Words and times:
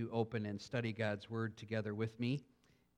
you 0.00 0.08
open 0.14 0.46
and 0.46 0.58
study 0.58 0.94
God's 0.94 1.28
Word 1.28 1.58
together 1.58 1.94
with 1.94 2.18
me. 2.18 2.40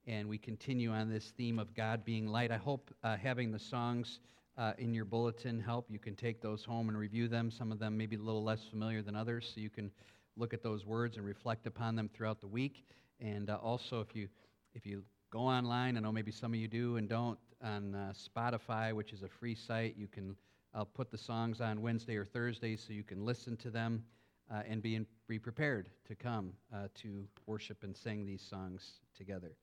And 0.06 0.29
we 0.29 0.39
continue 0.39 0.93
on 0.93 1.10
this 1.10 1.32
theme 1.36 1.59
of 1.59 1.75
God 1.75 2.05
being 2.05 2.28
light. 2.28 2.52
I 2.52 2.59
hope 2.59 2.94
uh, 3.02 3.17
having 3.17 3.51
the 3.51 3.59
songs 3.59 4.21
uh, 4.56 4.75
in 4.79 4.95
your 4.95 5.04
bulletin 5.04 5.59
help. 5.59 5.91
You 5.91 5.99
can 5.99 6.15
take 6.15 6.41
those 6.41 6.65
home 6.65 6.88
and 6.88 6.96
review 6.96 7.27
them. 7.27 7.51
Some 7.51 7.73
of 7.73 7.80
them 7.80 7.96
may 7.96 8.07
be 8.07 8.15
a 8.15 8.21
little 8.21 8.45
less 8.45 8.62
familiar 8.71 9.03
than 9.03 9.17
others, 9.17 9.51
so 9.53 9.61
you 9.61 9.69
can 9.69 9.91
look 10.37 10.54
at 10.54 10.62
those 10.62 10.87
words 10.87 11.17
and 11.17 11.27
reflect 11.27 11.67
upon 11.67 11.96
them 11.96 12.09
throughout 12.09 12.41
the 12.41 12.46
week. 12.46 12.85
And 13.19 13.50
uh, 13.50 13.57
also, 13.57 14.00
if 14.00 14.14
you 14.14 14.29
if 14.73 14.87
you 14.87 15.03
go 15.32 15.41
online, 15.41 15.96
I 15.96 16.00
know 16.00 16.12
maybe 16.12 16.30
some 16.30 16.53
of 16.53 16.61
you 16.61 16.69
do 16.69 16.98
and 16.98 17.09
don't, 17.09 17.39
on 17.64 17.96
uh, 17.96 18.12
Spotify, 18.12 18.93
which 18.93 19.12
is 19.12 19.25
a 19.25 19.29
free 19.29 19.57
site, 19.57 19.96
you 19.96 20.07
can 20.07 20.37
I'll 20.73 20.87
put 20.87 21.11
the 21.11 21.19
songs 21.19 21.61
on 21.61 21.82
Wednesday 21.82 22.14
or 22.14 22.25
Thursday 22.25 22.77
so 22.77 22.93
you 22.93 23.03
can 23.03 23.25
listen 23.25 23.57
to 23.57 23.71
them 23.71 24.05
uh, 24.53 24.62
and 24.69 24.82
be, 24.82 24.96
in, 24.96 25.07
be 25.33 25.39
prepared 25.39 25.89
to 26.07 26.14
come 26.14 26.53
uh, 26.75 26.89
to 26.95 27.25
worship 27.46 27.85
and 27.85 27.96
sing 27.96 28.27
these 28.27 28.43
songs 28.43 29.01
together. 29.16 29.56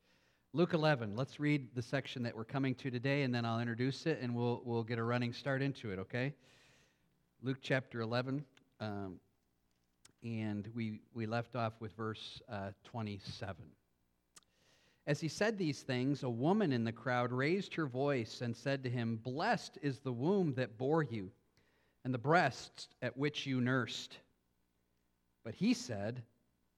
Luke 0.52 0.74
11, 0.74 1.16
let's 1.16 1.40
read 1.40 1.68
the 1.76 1.82
section 1.84 2.24
that 2.24 2.36
we're 2.36 2.44
coming 2.44 2.74
to 2.74 2.90
today, 2.90 3.22
and 3.22 3.32
then 3.32 3.46
I'll 3.46 3.60
introduce 3.60 4.08
it 4.08 4.18
and 4.20 4.34
we'll, 4.34 4.64
we'll 4.66 4.82
get 4.82 4.98
a 4.98 5.04
running 5.04 5.32
start 5.32 5.62
into 5.62 5.92
it, 5.92 6.00
okay? 6.00 6.34
Luke 7.44 7.60
chapter 7.62 8.02
11, 8.02 8.44
um, 8.80 9.20
and 10.24 10.68
we, 10.74 11.02
we 11.14 11.28
left 11.28 11.56
off 11.56 11.74
with 11.80 11.96
verse 11.96 12.42
uh, 12.52 12.72
27. 12.86 13.64
As 15.06 15.22
he 15.22 15.28
said 15.28 15.56
these 15.56 15.84
things, 15.84 16.24
a 16.24 16.30
woman 16.32 16.72
in 16.74 16.84
the 16.84 16.92
crowd 16.92 17.32
raised 17.32 17.76
her 17.76 17.86
voice 17.86 18.42
and 18.42 18.58
said 18.58 18.82
to 18.86 18.90
him, 18.90 19.20
Blessed 19.24 19.78
is 19.84 20.00
the 20.00 20.12
womb 20.12 20.56
that 20.56 20.80
bore 20.80 21.04
you, 21.04 21.30
and 22.04 22.12
the 22.12 22.18
breasts 22.18 22.88
at 23.04 23.16
which 23.16 23.46
you 23.46 23.62
nursed. 23.62 24.18
But 25.44 25.56
he 25.56 25.74
said, 25.74 26.24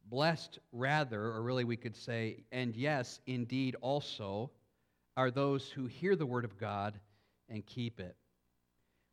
Blessed 0.10 0.60
rather, 0.72 1.22
or 1.22 1.42
really 1.42 1.64
we 1.64 1.78
could 1.78 1.96
say, 1.96 2.44
and 2.52 2.76
yes, 2.76 3.22
indeed 3.28 3.76
also, 3.82 4.52
are 5.16 5.32
those 5.32 5.70
who 5.70 5.86
hear 5.86 6.16
the 6.16 6.26
word 6.26 6.46
of 6.46 6.58
God 6.58 7.00
and 7.50 7.66
keep 7.66 8.00
it. 8.00 8.16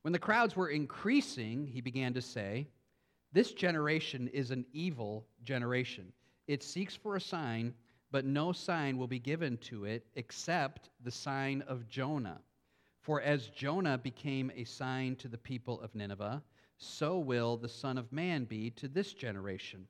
When 0.02 0.12
the 0.12 0.18
crowds 0.18 0.56
were 0.56 0.70
increasing, 0.70 1.66
he 1.66 1.80
began 1.80 2.14
to 2.14 2.22
say, 2.22 2.68
This 3.32 3.52
generation 3.52 4.28
is 4.28 4.50
an 4.50 4.64
evil 4.72 5.26
generation. 5.44 6.12
It 6.46 6.62
seeks 6.62 6.96
for 6.96 7.16
a 7.16 7.20
sign, 7.20 7.74
but 8.10 8.24
no 8.24 8.52
sign 8.52 8.96
will 8.96 9.06
be 9.06 9.18
given 9.18 9.58
to 9.58 9.84
it 9.84 10.06
except 10.14 10.90
the 11.04 11.10
sign 11.10 11.62
of 11.62 11.88
Jonah. 11.88 12.40
For 13.02 13.20
as 13.20 13.48
Jonah 13.48 13.98
became 13.98 14.50
a 14.54 14.64
sign 14.64 15.16
to 15.16 15.28
the 15.28 15.38
people 15.38 15.80
of 15.80 15.94
Nineveh, 15.94 16.42
so 16.78 17.18
will 17.18 17.56
the 17.56 17.68
Son 17.68 17.98
of 17.98 18.12
Man 18.12 18.44
be 18.44 18.70
to 18.70 18.88
this 18.88 19.12
generation. 19.12 19.86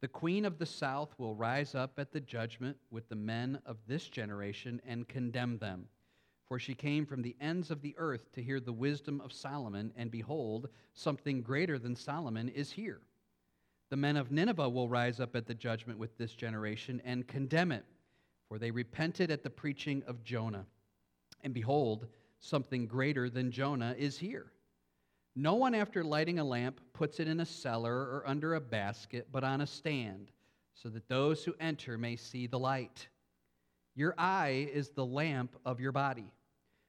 The 0.00 0.08
queen 0.08 0.44
of 0.44 0.58
the 0.58 0.66
south 0.66 1.14
will 1.18 1.34
rise 1.34 1.74
up 1.74 1.98
at 1.98 2.12
the 2.12 2.20
judgment 2.20 2.76
with 2.90 3.08
the 3.08 3.16
men 3.16 3.60
of 3.64 3.78
this 3.86 4.08
generation 4.08 4.80
and 4.86 5.08
condemn 5.08 5.58
them. 5.58 5.88
For 6.48 6.58
she 6.58 6.74
came 6.74 7.06
from 7.06 7.22
the 7.22 7.36
ends 7.40 7.70
of 7.70 7.80
the 7.80 7.94
earth 7.98 8.30
to 8.32 8.42
hear 8.42 8.60
the 8.60 8.72
wisdom 8.72 9.20
of 9.20 9.32
Solomon, 9.32 9.92
and 9.96 10.10
behold, 10.10 10.68
something 10.94 11.42
greater 11.42 11.78
than 11.78 11.96
Solomon 11.96 12.48
is 12.48 12.70
here. 12.70 13.00
The 13.90 13.96
men 13.96 14.16
of 14.16 14.30
Nineveh 14.30 14.68
will 14.68 14.88
rise 14.88 15.18
up 15.18 15.34
at 15.34 15.46
the 15.46 15.54
judgment 15.54 15.98
with 15.98 16.16
this 16.18 16.34
generation 16.34 17.02
and 17.04 17.26
condemn 17.26 17.72
it, 17.72 17.84
for 18.48 18.58
they 18.58 18.70
repented 18.70 19.30
at 19.30 19.42
the 19.42 19.50
preaching 19.50 20.02
of 20.06 20.22
Jonah. 20.24 20.66
And 21.42 21.52
behold, 21.52 22.06
something 22.38 22.86
greater 22.86 23.28
than 23.28 23.50
Jonah 23.50 23.94
is 23.98 24.18
here. 24.18 24.52
No 25.38 25.54
one, 25.54 25.74
after 25.74 26.02
lighting 26.02 26.38
a 26.38 26.44
lamp, 26.44 26.80
puts 26.94 27.20
it 27.20 27.28
in 27.28 27.40
a 27.40 27.46
cellar 27.46 27.94
or 27.94 28.24
under 28.26 28.54
a 28.54 28.60
basket, 28.60 29.28
but 29.30 29.44
on 29.44 29.60
a 29.60 29.66
stand, 29.66 30.30
so 30.72 30.88
that 30.88 31.08
those 31.08 31.44
who 31.44 31.54
enter 31.60 31.98
may 31.98 32.16
see 32.16 32.46
the 32.46 32.58
light. 32.58 33.06
Your 33.94 34.14
eye 34.16 34.70
is 34.72 34.88
the 34.88 35.04
lamp 35.04 35.54
of 35.66 35.78
your 35.78 35.92
body. 35.92 36.32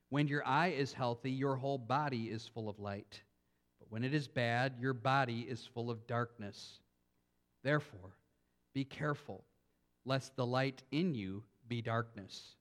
When 0.09 0.29
your 0.29 0.47
eye 0.47 0.69
is 0.69 0.93
healthy, 0.93 1.31
your 1.31 1.57
whole 1.57 1.77
body 1.77 2.25
is 2.25 2.47
full 2.47 2.69
of 2.69 2.79
light. 2.79 3.21
But 3.79 3.91
when 3.91 4.05
it 4.05 4.13
is 4.13 4.29
bad, 4.29 4.75
your 4.79 4.93
body 4.93 5.41
is 5.41 5.69
full 5.73 5.89
of 5.89 6.07
darkness. 6.07 6.79
Therefore, 7.63 8.15
be 8.73 8.85
careful, 8.85 9.43
lest 10.05 10.37
the 10.37 10.45
light 10.45 10.83
in 10.91 11.13
you 11.13 11.43
be 11.67 11.81
darkness. 11.81 12.55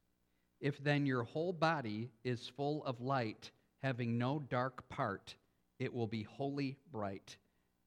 If 0.60 0.82
then 0.82 1.06
your 1.06 1.22
whole 1.22 1.52
body 1.52 2.10
is 2.24 2.48
full 2.56 2.84
of 2.84 3.00
light, 3.00 3.52
having 3.84 4.18
no 4.18 4.40
dark 4.48 4.88
part, 4.88 5.36
it 5.78 5.92
will 5.92 6.06
be 6.06 6.22
wholly 6.22 6.76
bright, 6.90 7.36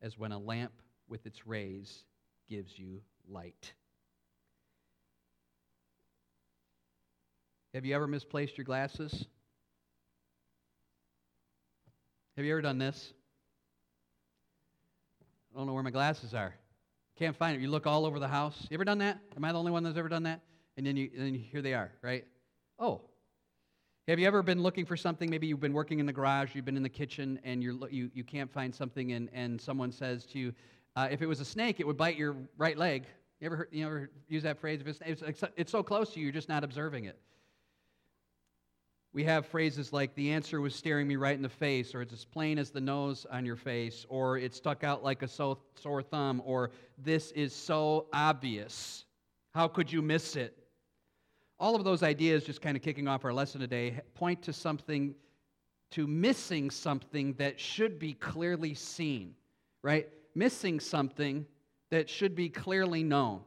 as 0.02 0.18
when 0.18 0.32
a 0.32 0.40
lamp 0.40 0.74
with 1.08 1.26
its 1.26 1.46
rays 1.48 2.04
gives 2.48 2.78
you 2.78 3.02
light. 3.28 3.74
Have 7.74 7.86
you 7.86 7.96
ever 7.96 8.08
misplaced 8.08 8.58
your 8.58 8.66
glasses? 8.66 9.26
Have 12.36 12.46
you 12.46 12.52
ever 12.52 12.62
done 12.62 12.78
this? 12.78 13.14
I 15.54 15.58
don't 15.58 15.68
know 15.68 15.74
where 15.74 15.84
my 15.84 15.92
glasses 15.92 16.34
are. 16.34 16.56
Can't 17.18 17.36
find 17.36 17.56
it. 17.56 17.62
You 17.62 17.70
look 17.70 17.86
all 17.86 18.06
over 18.06 18.18
the 18.18 18.28
house. 18.28 18.68
You 18.70 18.76
ever 18.76 18.86
done 18.86 19.00
that? 19.00 19.20
Am 19.36 19.44
I 19.44 19.52
the 19.52 19.60
only 19.60 19.72
one 19.72 19.84
that's 19.84 19.98
ever 19.98 20.10
done 20.10 20.24
that? 20.24 20.42
And 20.78 20.86
then 20.86 20.96
you, 20.96 21.10
and 21.16 21.26
then 21.26 21.34
here 21.34 21.62
they 21.62 21.74
are, 21.74 21.92
right? 22.02 22.26
Oh, 22.80 23.02
have 24.10 24.18
you 24.18 24.26
ever 24.26 24.42
been 24.42 24.64
looking 24.64 24.86
for 24.86 24.98
something? 24.98 25.30
Maybe 25.30 25.46
you've 25.46 25.60
been 25.60 25.74
working 25.74 26.00
in 26.00 26.08
the 26.08 26.14
garage, 26.14 26.56
you've 26.56 26.66
been 26.66 26.78
in 26.78 26.82
the 26.82 26.90
kitchen, 26.90 27.40
and 27.44 27.62
you're, 27.62 27.76
you, 27.92 28.10
you 28.16 28.24
can't 28.24 28.52
find 28.52 28.74
something, 28.74 29.12
and, 29.12 29.30
and 29.34 29.62
someone 29.62 29.92
says 29.92 30.26
to 30.28 30.40
you, 30.40 30.54
uh, 30.96 31.08
if 31.12 31.22
it 31.22 31.28
was 31.28 31.40
a 31.40 31.46
snake, 31.46 31.80
it 31.80 31.86
would 31.86 31.98
bite 31.98 32.18
your 32.18 32.36
right 32.58 32.76
leg. 32.76 33.06
You 33.40 33.46
ever, 33.46 33.56
heard, 33.56 33.68
you 33.72 33.86
ever 33.86 34.10
use 34.28 34.42
that 34.44 34.58
phrase? 34.58 34.82
It's, 35.06 35.44
it's, 35.56 35.72
so 35.72 35.84
close 35.84 36.12
to 36.14 36.20
you, 36.20 36.26
you're 36.26 36.34
just 36.34 36.50
not 36.50 36.64
observing 36.64 37.06
it. 37.06 37.20
We 39.14 39.24
have 39.26 39.46
phrases 39.46 39.94
like, 39.94 40.16
the 40.16 40.32
answer 40.32 40.60
was 40.60 40.74
staring 40.74 41.08
me 41.08 41.16
right 41.16 41.36
in 41.36 41.44
the 41.44 41.48
face, 41.48 41.94
or 41.94 42.02
it's 42.02 42.14
as 42.14 42.26
plain 42.26 42.58
as 42.58 42.72
the 42.72 42.82
nose 42.82 43.28
on 43.32 43.46
your 43.46 43.58
face, 43.58 44.08
or 44.10 44.40
it 44.40 44.56
stuck 44.56 44.84
out 44.84 45.04
like 45.04 45.22
a 45.22 45.28
so, 45.28 45.60
sore 45.76 46.02
thumb, 46.02 46.42
or 46.46 46.72
this 46.98 47.32
is 47.34 47.54
so 47.54 48.08
obvious. 48.12 49.06
How 49.54 49.68
could 49.68 49.92
you 49.92 50.02
miss 50.02 50.36
it? 50.36 50.58
All 51.60 51.76
of 51.76 51.84
those 51.84 52.04
ideas, 52.04 52.44
just 52.44 52.62
kind 52.62 52.78
of 52.78 52.84
kicking 52.84 53.08
off 53.08 53.26
our 53.26 53.34
lesson 53.34 53.60
today, 53.60 54.00
point 54.16 54.42
to 54.44 54.54
something, 54.54 55.14
to 55.92 56.08
missing 56.08 56.70
something 56.70 57.34
that 57.34 57.60
should 57.60 58.00
be 58.00 58.14
clearly 58.14 58.74
seen, 58.74 59.36
right? 59.82 60.08
Missing 60.36 60.80
something 60.80 61.46
that 61.90 62.10
should 62.10 62.36
be 62.36 62.50
clearly 62.50 63.04
known. 63.04 63.42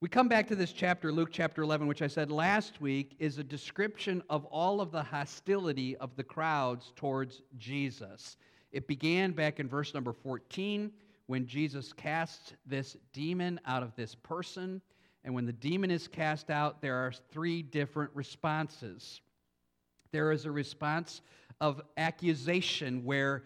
We 0.00 0.08
come 0.10 0.28
back 0.28 0.48
to 0.48 0.56
this 0.56 0.72
chapter, 0.72 1.10
Luke 1.10 1.30
chapter 1.32 1.62
11, 1.62 1.86
which 1.86 2.02
I 2.02 2.08
said 2.08 2.30
last 2.30 2.82
week 2.82 3.16
is 3.18 3.38
a 3.38 3.44
description 3.44 4.22
of 4.28 4.44
all 4.46 4.82
of 4.82 4.90
the 4.90 5.02
hostility 5.02 5.96
of 5.96 6.14
the 6.14 6.24
crowds 6.24 6.92
towards 6.94 7.40
Jesus. 7.56 8.36
It 8.70 8.86
began 8.86 9.32
back 9.32 9.60
in 9.60 9.68
verse 9.68 9.94
number 9.94 10.12
14 10.12 10.92
when 11.26 11.46
Jesus 11.46 11.94
casts 11.94 12.52
this 12.66 12.98
demon 13.14 13.58
out 13.64 13.82
of 13.82 13.96
this 13.96 14.14
person. 14.14 14.82
And 15.24 15.34
when 15.34 15.46
the 15.46 15.52
demon 15.52 15.90
is 15.90 16.06
cast 16.06 16.50
out, 16.50 16.82
there 16.82 16.96
are 16.96 17.12
three 17.30 17.62
different 17.62 18.10
responses. 18.14 19.20
There 20.12 20.32
is 20.32 20.44
a 20.44 20.50
response 20.50 21.22
of 21.60 21.80
accusation 21.96 23.04
where 23.04 23.44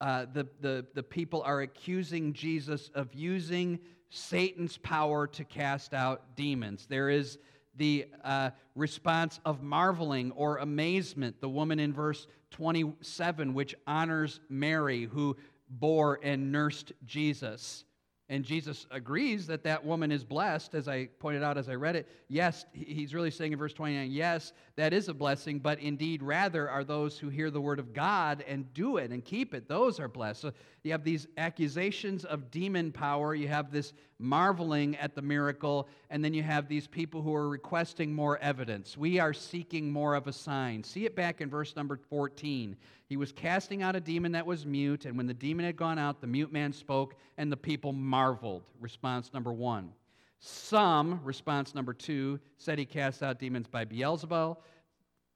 uh, 0.00 0.26
the, 0.32 0.48
the, 0.60 0.86
the 0.94 1.02
people 1.02 1.42
are 1.42 1.60
accusing 1.60 2.32
Jesus 2.32 2.90
of 2.94 3.12
using 3.12 3.78
Satan's 4.08 4.78
power 4.78 5.26
to 5.26 5.44
cast 5.44 5.92
out 5.92 6.36
demons. 6.36 6.86
There 6.88 7.10
is 7.10 7.38
the 7.76 8.06
uh, 8.24 8.50
response 8.74 9.40
of 9.44 9.62
marveling 9.62 10.32
or 10.32 10.56
amazement, 10.56 11.40
the 11.40 11.48
woman 11.48 11.78
in 11.78 11.92
verse 11.92 12.26
27, 12.50 13.54
which 13.54 13.74
honors 13.86 14.40
Mary, 14.48 15.04
who 15.04 15.36
bore 15.68 16.18
and 16.22 16.50
nursed 16.50 16.92
Jesus. 17.06 17.84
And 18.30 18.44
Jesus 18.44 18.86
agrees 18.92 19.48
that 19.48 19.64
that 19.64 19.84
woman 19.84 20.12
is 20.12 20.22
blessed, 20.22 20.76
as 20.76 20.86
I 20.86 21.06
pointed 21.18 21.42
out 21.42 21.58
as 21.58 21.68
I 21.68 21.74
read 21.74 21.96
it. 21.96 22.08
Yes, 22.28 22.64
he's 22.72 23.12
really 23.12 23.32
saying 23.32 23.52
in 23.52 23.58
verse 23.58 23.72
29, 23.72 24.08
yes, 24.12 24.52
that 24.76 24.92
is 24.92 25.08
a 25.08 25.14
blessing, 25.14 25.58
but 25.58 25.80
indeed, 25.80 26.22
rather 26.22 26.70
are 26.70 26.84
those 26.84 27.18
who 27.18 27.28
hear 27.28 27.50
the 27.50 27.60
word 27.60 27.80
of 27.80 27.92
God 27.92 28.44
and 28.46 28.72
do 28.72 28.98
it 28.98 29.10
and 29.10 29.24
keep 29.24 29.52
it. 29.52 29.68
Those 29.68 29.98
are 29.98 30.06
blessed. 30.06 30.42
So 30.42 30.52
you 30.84 30.92
have 30.92 31.04
these 31.04 31.26
accusations 31.36 32.24
of 32.24 32.50
demon 32.50 32.92
power, 32.92 33.34
you 33.34 33.48
have 33.48 33.70
this 33.70 33.92
marveling 34.18 34.96
at 34.96 35.14
the 35.14 35.22
miracle, 35.22 35.88
and 36.08 36.24
then 36.24 36.32
you 36.32 36.42
have 36.42 36.68
these 36.68 36.86
people 36.86 37.22
who 37.22 37.34
are 37.34 37.48
requesting 37.48 38.14
more 38.14 38.38
evidence. 38.38 38.96
We 38.96 39.18
are 39.18 39.32
seeking 39.32 39.90
more 39.90 40.14
of 40.14 40.26
a 40.26 40.32
sign. 40.32 40.82
See 40.82 41.04
it 41.04 41.14
back 41.14 41.40
in 41.40 41.50
verse 41.50 41.76
number 41.76 41.96
14. 41.96 42.76
He 43.06 43.16
was 43.16 43.32
casting 43.32 43.82
out 43.82 43.96
a 43.96 44.00
demon 44.00 44.32
that 44.32 44.46
was 44.46 44.64
mute, 44.64 45.04
and 45.04 45.16
when 45.16 45.26
the 45.26 45.34
demon 45.34 45.66
had 45.66 45.76
gone 45.76 45.98
out, 45.98 46.20
the 46.20 46.26
mute 46.26 46.52
man 46.52 46.72
spoke, 46.72 47.14
and 47.36 47.50
the 47.50 47.56
people 47.56 47.92
marveled. 47.92 48.62
Response 48.80 49.32
number 49.34 49.52
one. 49.52 49.92
Some, 50.38 51.20
response 51.22 51.74
number 51.74 51.92
two, 51.92 52.40
said 52.56 52.78
he 52.78 52.86
cast 52.86 53.22
out 53.22 53.38
demons 53.38 53.68
by 53.68 53.84
Beelzebul. 53.84 54.56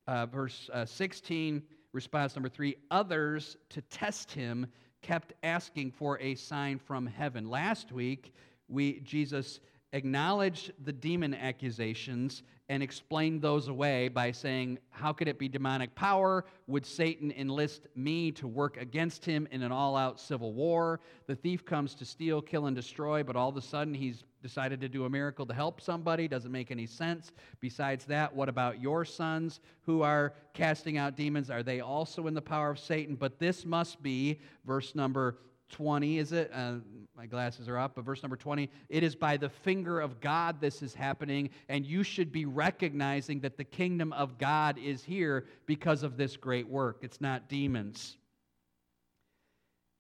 Uh, 0.07 0.27
verse 0.27 0.71
uh, 0.73 0.85
16, 0.85 1.63
response 1.93 2.37
number 2.37 2.49
three. 2.49 2.77
Others, 2.91 3.57
to 3.71 3.83
test 3.83 4.33
him, 4.33 4.67
kept 5.05 5.35
asking 5.43 5.91
for 5.91 6.19
a 6.19 6.35
sign 6.35 6.79
from 6.79 7.07
heaven. 7.07 7.51
Last 7.51 7.93
week, 7.93 8.33
we, 8.71 9.01
Jesus 9.01 9.61
acknowledged 9.95 10.73
the 10.85 10.93
demon 10.93 11.33
accusations 11.33 12.43
and 12.69 12.83
explained 12.83 13.41
those 13.41 13.69
away 13.69 14.09
by 14.09 14.33
saying, 14.33 14.79
How 14.91 15.13
could 15.13 15.29
it 15.29 15.39
be 15.39 15.49
demonic 15.49 15.95
power? 15.95 16.45
Would 16.67 16.85
Satan 16.85 17.31
enlist 17.31 17.87
me 17.95 18.33
to 18.33 18.49
work 18.49 18.77
against 18.77 19.25
him 19.25 19.47
in 19.53 19.63
an 19.63 19.71
all 19.71 19.97
out 19.97 20.19
civil 20.19 20.53
war? 20.53 21.01
The 21.27 21.37
thief 21.37 21.65
comes 21.65 21.95
to 21.97 22.05
steal, 22.05 22.43
kill, 22.43 22.67
and 22.67 22.75
destroy, 22.75 23.23
but 23.23 23.37
all 23.37 23.49
of 23.49 23.57
a 23.57 23.63
sudden 23.63 23.95
he's 23.95 24.25
decided 24.43 24.81
to 24.81 24.89
do 24.89 25.05
a 25.05 25.11
miracle 25.11 25.47
to 25.47 25.55
help 25.55 25.81
somebody. 25.81 26.27
Doesn't 26.27 26.53
make 26.53 26.71
any 26.71 26.87
sense. 26.87 27.33
Besides 27.61 28.05
that, 28.07 28.35
what 28.35 28.49
about 28.49 28.81
your 28.81 29.05
sons 29.05 29.61
who 29.83 30.03
are 30.03 30.35
casting 30.55 30.99
out 30.99 31.17
demons? 31.17 31.51
Are 31.51 31.63
they 31.63 31.81
also 31.81 32.27
in 32.27 32.35
the 32.35 32.43
power 32.43 32.71
of 32.71 32.79
Satan? 32.79 33.15
But 33.15 33.39
this 33.39 33.65
must 33.65 34.03
be, 34.03 34.41
verse 34.65 34.95
number 34.95 35.39
20, 35.75 36.19
is 36.19 36.31
it? 36.31 36.53
Uh, 36.55 36.75
my 37.17 37.27
glasses 37.27 37.69
are 37.69 37.77
up, 37.77 37.97
but 37.97 38.05
verse 38.05 38.23
number 38.23 38.37
20 38.37 38.71
it 38.89 39.03
is 39.03 39.17
by 39.17 39.37
the 39.37 39.49
finger 39.49 39.99
of 39.99 40.21
God 40.21 40.61
this 40.61 40.83
is 40.83 40.95
happening, 40.95 41.51
and 41.69 41.85
you 41.85 42.05
should 42.05 42.31
be 42.31 42.45
recognizing 42.45 43.41
that 43.41 43.57
the 43.57 43.65
kingdom 43.65 44.13
of 44.13 44.39
God 44.39 44.79
is 44.79 45.03
here 45.03 45.47
because 45.67 46.05
of 46.05 46.17
this 46.17 46.37
great 46.37 46.69
work. 46.69 46.99
It's 47.03 47.21
not 47.21 47.49
demons. 47.49 48.19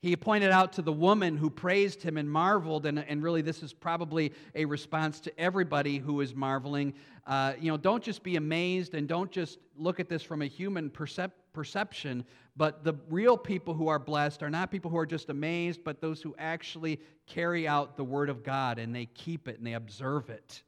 He 0.04 0.16
pointed 0.16 0.50
out 0.50 0.74
to 0.74 0.82
the 0.82 0.92
woman 0.92 1.34
who 1.34 1.48
praised 1.48 2.02
him 2.02 2.18
and 2.18 2.30
marveled, 2.30 2.84
and, 2.84 2.98
and 2.98 3.22
really 3.22 3.40
this 3.40 3.62
is 3.62 3.72
probably 3.72 4.34
a 4.54 4.66
response 4.66 5.18
to 5.20 5.40
everybody 5.40 5.96
who 5.96 6.20
is 6.20 6.34
marveling. 6.34 6.92
Uh, 7.26 7.54
you 7.58 7.70
know, 7.70 7.78
don't 7.78 8.04
just 8.04 8.22
be 8.22 8.36
amazed 8.36 8.92
and 8.92 9.08
don't 9.08 9.30
just 9.30 9.60
look 9.78 10.00
at 10.00 10.10
this 10.10 10.22
from 10.22 10.42
a 10.42 10.46
human 10.46 10.90
percep- 10.90 11.30
perception, 11.54 12.22
but 12.54 12.84
the 12.84 12.92
real 13.08 13.38
people 13.38 13.72
who 13.72 13.88
are 13.88 13.98
blessed 13.98 14.42
are 14.42 14.50
not 14.50 14.70
people 14.70 14.90
who 14.90 14.98
are 14.98 15.06
just 15.06 15.30
amazed, 15.30 15.82
but 15.84 16.02
those 16.02 16.20
who 16.20 16.34
actually 16.38 17.00
carry 17.26 17.66
out 17.66 17.96
the 17.96 18.04
word 18.04 18.28
of 18.28 18.44
God 18.44 18.78
and 18.78 18.94
they 18.94 19.06
keep 19.06 19.48
it 19.48 19.56
and 19.56 19.66
they 19.66 19.72
observe 19.72 20.28
it. 20.28 20.62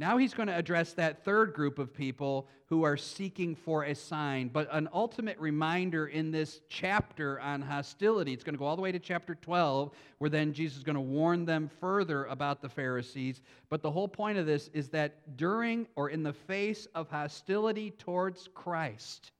Now 0.00 0.16
he's 0.16 0.32
going 0.32 0.46
to 0.46 0.56
address 0.56 0.92
that 0.92 1.24
third 1.24 1.52
group 1.52 1.80
of 1.80 1.92
people 1.92 2.46
who 2.66 2.84
are 2.84 2.96
seeking 2.96 3.56
for 3.56 3.82
a 3.82 3.96
sign. 3.96 4.46
But 4.46 4.68
an 4.70 4.88
ultimate 4.92 5.36
reminder 5.40 6.06
in 6.06 6.30
this 6.30 6.60
chapter 6.68 7.40
on 7.40 7.60
hostility, 7.60 8.32
it's 8.32 8.44
going 8.44 8.54
to 8.54 8.60
go 8.60 8.64
all 8.64 8.76
the 8.76 8.82
way 8.82 8.92
to 8.92 9.00
chapter 9.00 9.34
12, 9.34 9.90
where 10.18 10.30
then 10.30 10.52
Jesus 10.52 10.78
is 10.78 10.84
going 10.84 10.94
to 10.94 11.00
warn 11.00 11.44
them 11.44 11.68
further 11.80 12.26
about 12.26 12.62
the 12.62 12.68
Pharisees. 12.68 13.42
But 13.70 13.82
the 13.82 13.90
whole 13.90 14.06
point 14.06 14.38
of 14.38 14.46
this 14.46 14.70
is 14.72 14.88
that 14.90 15.36
during 15.36 15.88
or 15.96 16.10
in 16.10 16.22
the 16.22 16.32
face 16.32 16.86
of 16.94 17.10
hostility 17.10 17.90
towards 17.90 18.48
Christ, 18.54 19.32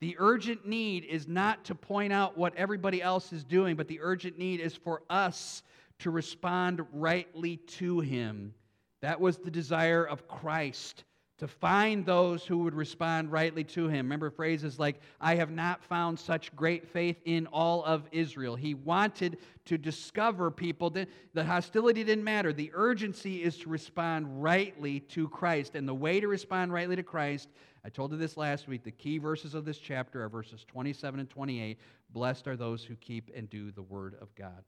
the 0.00 0.16
urgent 0.18 0.68
need 0.68 1.06
is 1.06 1.26
not 1.26 1.64
to 1.64 1.74
point 1.74 2.12
out 2.12 2.36
what 2.36 2.54
everybody 2.56 3.00
else 3.00 3.32
is 3.32 3.42
doing, 3.42 3.74
but 3.74 3.88
the 3.88 4.00
urgent 4.02 4.38
need 4.38 4.60
is 4.60 4.76
for 4.76 5.02
us 5.08 5.62
to 6.00 6.10
respond 6.10 6.84
rightly 6.92 7.56
to 7.56 8.00
Him 8.00 8.52
that 9.00 9.20
was 9.20 9.38
the 9.38 9.50
desire 9.50 10.04
of 10.04 10.26
Christ 10.28 11.04
to 11.38 11.46
find 11.46 12.04
those 12.04 12.44
who 12.44 12.58
would 12.58 12.74
respond 12.74 13.30
rightly 13.30 13.62
to 13.62 13.86
him. 13.86 14.06
Remember 14.06 14.28
phrases 14.28 14.78
like, 14.78 15.00
I 15.20 15.36
have 15.36 15.50
not 15.50 15.84
found 15.84 16.18
such 16.18 16.54
great 16.56 16.88
faith 16.88 17.16
in 17.24 17.46
all 17.46 17.84
of 17.84 18.08
Israel. 18.10 18.56
He 18.56 18.74
wanted 18.74 19.38
to 19.66 19.78
discover 19.78 20.50
people. 20.50 20.90
That 20.90 21.08
the 21.34 21.44
hostility 21.44 22.02
didn't 22.02 22.24
matter. 22.24 22.52
The 22.52 22.72
urgency 22.74 23.42
is 23.44 23.56
to 23.58 23.68
respond 23.68 24.42
rightly 24.42 25.00
to 25.00 25.28
Christ. 25.28 25.76
And 25.76 25.88
the 25.88 25.94
way 25.94 26.18
to 26.18 26.26
respond 26.26 26.72
rightly 26.72 26.96
to 26.96 27.04
Christ, 27.04 27.50
I 27.84 27.88
told 27.88 28.10
you 28.10 28.18
this 28.18 28.36
last 28.36 28.66
week, 28.66 28.82
the 28.82 28.90
key 28.90 29.18
verses 29.18 29.54
of 29.54 29.64
this 29.64 29.78
chapter 29.78 30.24
are 30.24 30.28
verses 30.28 30.64
27 30.66 31.20
and 31.20 31.30
28. 31.30 31.78
Blessed 32.10 32.48
are 32.48 32.56
those 32.56 32.82
who 32.82 32.96
keep 32.96 33.30
and 33.34 33.48
do 33.48 33.70
the 33.70 33.82
word 33.82 34.16
of 34.20 34.34
God. 34.34 34.64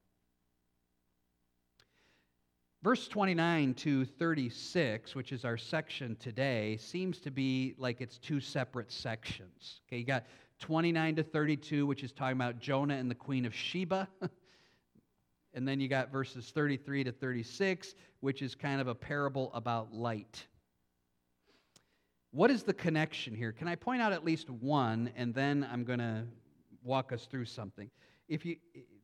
Verse 2.82 3.08
29 3.08 3.74
to 3.74 4.06
36, 4.06 5.14
which 5.14 5.32
is 5.32 5.44
our 5.44 5.58
section 5.58 6.16
today, 6.16 6.78
seems 6.78 7.18
to 7.18 7.30
be 7.30 7.74
like 7.76 8.00
it's 8.00 8.16
two 8.16 8.40
separate 8.40 8.90
sections. 8.90 9.82
Okay, 9.86 9.98
you 9.98 10.04
got 10.04 10.24
29 10.60 11.16
to 11.16 11.22
32, 11.22 11.84
which 11.84 12.02
is 12.02 12.10
talking 12.10 12.38
about 12.38 12.58
Jonah 12.58 12.94
and 12.94 13.10
the 13.10 13.14
Queen 13.14 13.44
of 13.44 13.54
Sheba. 13.54 14.08
and 15.54 15.68
then 15.68 15.78
you 15.78 15.88
got 15.88 16.10
verses 16.10 16.52
33 16.54 17.04
to 17.04 17.12
36, 17.12 17.94
which 18.20 18.40
is 18.40 18.54
kind 18.54 18.80
of 18.80 18.88
a 18.88 18.94
parable 18.94 19.50
about 19.52 19.92
light. 19.92 20.46
What 22.30 22.50
is 22.50 22.62
the 22.62 22.72
connection 22.72 23.34
here? 23.34 23.52
Can 23.52 23.68
I 23.68 23.74
point 23.74 24.00
out 24.00 24.14
at 24.14 24.24
least 24.24 24.48
one, 24.48 25.10
and 25.16 25.34
then 25.34 25.68
I'm 25.70 25.84
going 25.84 25.98
to 25.98 26.24
walk 26.82 27.12
us 27.12 27.26
through 27.26 27.44
something? 27.44 27.90
If 28.26 28.46
you 28.46 28.56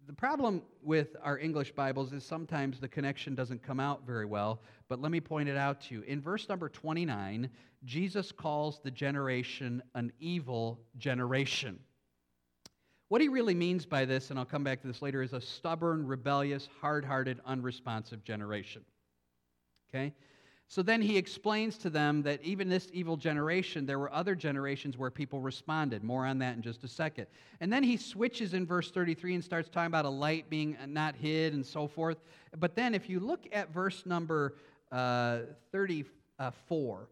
the 0.06 0.12
problem 0.12 0.62
with 0.82 1.16
our 1.22 1.38
English 1.38 1.72
Bibles 1.72 2.12
is 2.12 2.24
sometimes 2.24 2.78
the 2.78 2.88
connection 2.88 3.34
doesn't 3.34 3.62
come 3.62 3.80
out 3.80 4.06
very 4.06 4.24
well, 4.24 4.60
but 4.88 5.00
let 5.00 5.10
me 5.10 5.20
point 5.20 5.48
it 5.48 5.56
out 5.56 5.80
to 5.82 5.94
you. 5.94 6.02
In 6.02 6.20
verse 6.20 6.48
number 6.48 6.68
29, 6.68 7.50
Jesus 7.84 8.30
calls 8.30 8.78
the 8.82 8.90
generation 8.90 9.82
an 9.94 10.12
evil 10.20 10.80
generation. 10.96 11.80
What 13.08 13.20
he 13.20 13.28
really 13.28 13.54
means 13.54 13.84
by 13.84 14.04
this, 14.04 14.30
and 14.30 14.38
I'll 14.38 14.44
come 14.44 14.64
back 14.64 14.80
to 14.82 14.86
this 14.86 15.02
later, 15.02 15.22
is 15.22 15.32
a 15.32 15.40
stubborn, 15.40 16.06
rebellious, 16.06 16.68
hard 16.80 17.04
hearted, 17.04 17.40
unresponsive 17.44 18.22
generation. 18.22 18.84
Okay? 19.88 20.14
So 20.68 20.82
then 20.82 21.00
he 21.00 21.16
explains 21.16 21.78
to 21.78 21.90
them 21.90 22.22
that 22.22 22.42
even 22.42 22.68
this 22.68 22.88
evil 22.92 23.16
generation, 23.16 23.86
there 23.86 24.00
were 24.00 24.12
other 24.12 24.34
generations 24.34 24.98
where 24.98 25.10
people 25.10 25.40
responded. 25.40 26.02
More 26.02 26.26
on 26.26 26.38
that 26.40 26.56
in 26.56 26.62
just 26.62 26.82
a 26.82 26.88
second. 26.88 27.26
And 27.60 27.72
then 27.72 27.84
he 27.84 27.96
switches 27.96 28.52
in 28.52 28.66
verse 28.66 28.90
33 28.90 29.34
and 29.34 29.44
starts 29.44 29.68
talking 29.68 29.86
about 29.86 30.06
a 30.06 30.10
light 30.10 30.50
being 30.50 30.76
not 30.88 31.14
hid 31.14 31.54
and 31.54 31.64
so 31.64 31.86
forth. 31.86 32.18
But 32.58 32.74
then 32.74 32.94
if 32.94 33.08
you 33.08 33.20
look 33.20 33.46
at 33.52 33.72
verse 33.72 34.04
number 34.06 34.56
uh, 34.90 35.40
34, 35.70 37.08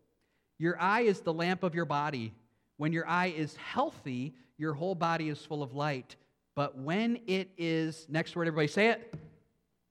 your 0.58 0.80
eye 0.80 1.02
is 1.02 1.20
the 1.20 1.32
lamp 1.32 1.62
of 1.62 1.76
your 1.76 1.84
body. 1.84 2.34
When 2.76 2.92
your 2.92 3.06
eye 3.06 3.32
is 3.36 3.54
healthy, 3.56 4.34
your 4.58 4.72
whole 4.72 4.96
body 4.96 5.28
is 5.28 5.38
full 5.38 5.62
of 5.62 5.74
light. 5.74 6.16
But 6.56 6.76
when 6.76 7.20
it 7.28 7.50
is, 7.56 8.06
next 8.08 8.34
word, 8.34 8.48
everybody 8.48 8.68
say 8.68 8.88
it. 8.88 9.14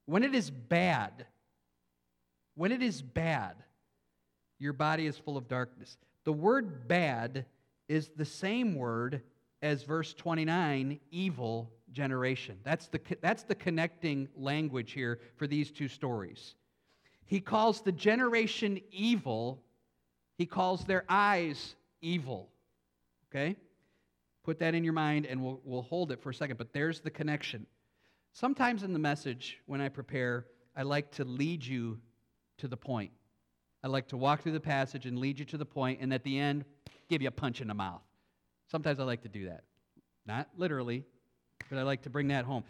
When 0.04 0.22
it 0.22 0.34
is 0.34 0.50
bad, 0.50 1.26
when 2.54 2.72
it 2.72 2.82
is 2.82 3.02
bad, 3.02 3.56
your 4.58 4.72
body 4.72 5.06
is 5.06 5.18
full 5.18 5.36
of 5.36 5.48
darkness. 5.48 5.96
The 6.24 6.32
word 6.32 6.88
bad 6.88 7.46
is 7.88 8.10
the 8.16 8.24
same 8.24 8.74
word 8.74 9.22
as 9.62 9.82
verse 9.82 10.14
29, 10.14 11.00
evil 11.10 11.70
generation. 11.92 12.58
That's 12.64 12.88
the, 12.88 13.00
that's 13.20 13.44
the 13.44 13.54
connecting 13.54 14.28
language 14.36 14.92
here 14.92 15.20
for 15.36 15.46
these 15.46 15.70
two 15.70 15.88
stories. 15.88 16.54
He 17.26 17.40
calls 17.40 17.80
the 17.80 17.92
generation 17.92 18.80
evil, 18.90 19.62
he 20.36 20.46
calls 20.46 20.84
their 20.84 21.04
eyes 21.08 21.74
evil. 22.00 22.50
Okay? 23.30 23.56
Put 24.44 24.58
that 24.58 24.74
in 24.74 24.84
your 24.84 24.92
mind 24.92 25.26
and 25.26 25.42
we'll, 25.42 25.60
we'll 25.64 25.82
hold 25.82 26.12
it 26.12 26.22
for 26.22 26.30
a 26.30 26.34
second, 26.34 26.58
but 26.58 26.72
there's 26.72 27.00
the 27.00 27.10
connection. 27.10 27.66
Sometimes 28.32 28.82
in 28.82 28.92
the 28.92 28.98
message, 28.98 29.58
when 29.66 29.80
I 29.80 29.88
prepare, 29.88 30.46
I 30.76 30.82
like 30.82 31.10
to 31.12 31.24
lead 31.24 31.64
you 31.64 31.98
to 32.58 32.68
the 32.68 32.76
point. 32.76 33.10
I 33.82 33.88
like 33.88 34.08
to 34.08 34.16
walk 34.16 34.42
through 34.42 34.52
the 34.52 34.60
passage 34.60 35.06
and 35.06 35.18
lead 35.18 35.38
you 35.38 35.44
to 35.46 35.58
the 35.58 35.66
point, 35.66 36.00
and 36.00 36.12
at 36.14 36.24
the 36.24 36.38
end, 36.38 36.64
give 37.08 37.20
you 37.20 37.28
a 37.28 37.32
punch 37.32 37.60
in 37.60 37.68
the 37.68 37.74
mouth. 37.74 38.02
Sometimes 38.70 38.98
I 38.98 39.04
like 39.04 39.22
to 39.22 39.28
do 39.28 39.46
that. 39.46 39.64
Not 40.26 40.48
literally, 40.56 41.04
but 41.68 41.78
I 41.78 41.82
like 41.82 42.02
to 42.02 42.10
bring 42.10 42.28
that 42.28 42.44
home. 42.44 42.64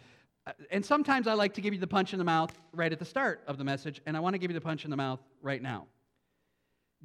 Uh, 0.45 0.51
and 0.71 0.85
sometimes 0.85 1.27
I 1.27 1.33
like 1.33 1.53
to 1.53 1.61
give 1.61 1.73
you 1.73 1.79
the 1.79 1.87
punch 1.87 2.13
in 2.13 2.19
the 2.19 2.25
mouth 2.25 2.51
right 2.73 2.91
at 2.91 2.99
the 2.99 3.05
start 3.05 3.41
of 3.47 3.57
the 3.57 3.63
message, 3.63 4.01
and 4.05 4.17
I 4.17 4.19
want 4.19 4.33
to 4.33 4.37
give 4.37 4.51
you 4.51 4.55
the 4.55 4.61
punch 4.61 4.83
in 4.83 4.91
the 4.91 4.97
mouth 4.97 5.19
right 5.41 5.61
now. 5.61 5.87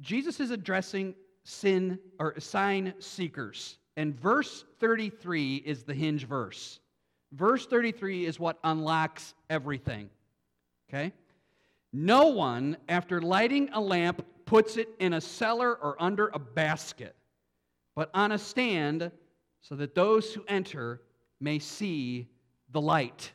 Jesus 0.01 0.39
is 0.39 0.51
addressing 0.51 1.15
sin 1.43 1.99
or 2.19 2.39
sign 2.39 2.93
seekers, 2.99 3.77
and 3.97 4.19
verse 4.19 4.65
33 4.79 5.57
is 5.57 5.83
the 5.83 5.93
hinge 5.93 6.27
verse. 6.27 6.79
Verse 7.31 7.65
33 7.65 8.25
is 8.25 8.39
what 8.39 8.59
unlocks 8.63 9.33
everything. 9.49 10.09
Okay? 10.89 11.13
No 11.93 12.27
one, 12.27 12.77
after 12.87 13.21
lighting 13.21 13.69
a 13.73 13.81
lamp, 13.81 14.25
puts 14.45 14.77
it 14.77 14.89
in 14.99 15.13
a 15.13 15.21
cellar 15.21 15.75
or 15.75 16.01
under 16.01 16.29
a 16.33 16.39
basket, 16.39 17.15
but 17.95 18.09
on 18.13 18.31
a 18.31 18.37
stand 18.37 19.11
so 19.61 19.75
that 19.75 19.95
those 19.95 20.33
who 20.33 20.43
enter 20.47 21.01
may 21.39 21.59
see 21.59 22.29
the 22.71 22.81
light. 22.81 23.33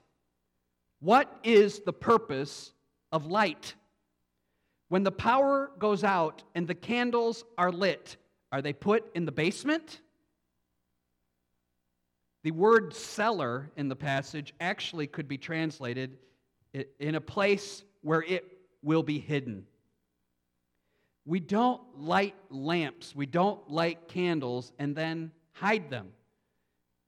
What 1.01 1.39
is 1.45 1.81
the 1.81 1.93
purpose 1.93 2.73
of 3.13 3.27
light? 3.27 3.75
When 4.89 5.03
the 5.03 5.13
power 5.13 5.71
goes 5.79 6.05
out 6.05 6.43
and 6.55 6.67
the 6.67 6.75
candles 6.75 7.45
are 7.59 7.73
lit, 7.73 8.17
are 8.53 8.63
they 8.63 8.73
put 8.73 9.05
in 9.15 9.27
the 9.27 9.33
basement? 9.33 10.01
The 12.45 12.53
word 12.53 12.95
cellar 12.95 13.71
in 13.77 13.89
the 13.89 13.97
passage 13.97 14.55
actually 14.61 15.09
could 15.09 15.27
be 15.27 15.37
translated 15.37 16.19
in 17.01 17.17
a 17.17 17.21
place 17.21 17.83
where 18.07 18.23
it 18.23 18.47
will 18.85 19.03
be 19.03 19.19
hidden. 19.19 19.67
We 21.25 21.41
don't 21.41 21.83
light 21.99 22.37
lamps, 22.51 23.17
we 23.17 23.27
don't 23.27 23.69
light 23.69 24.07
candles 24.07 24.73
and 24.79 24.95
then 24.95 25.33
hide 25.55 25.91
them. 25.91 26.13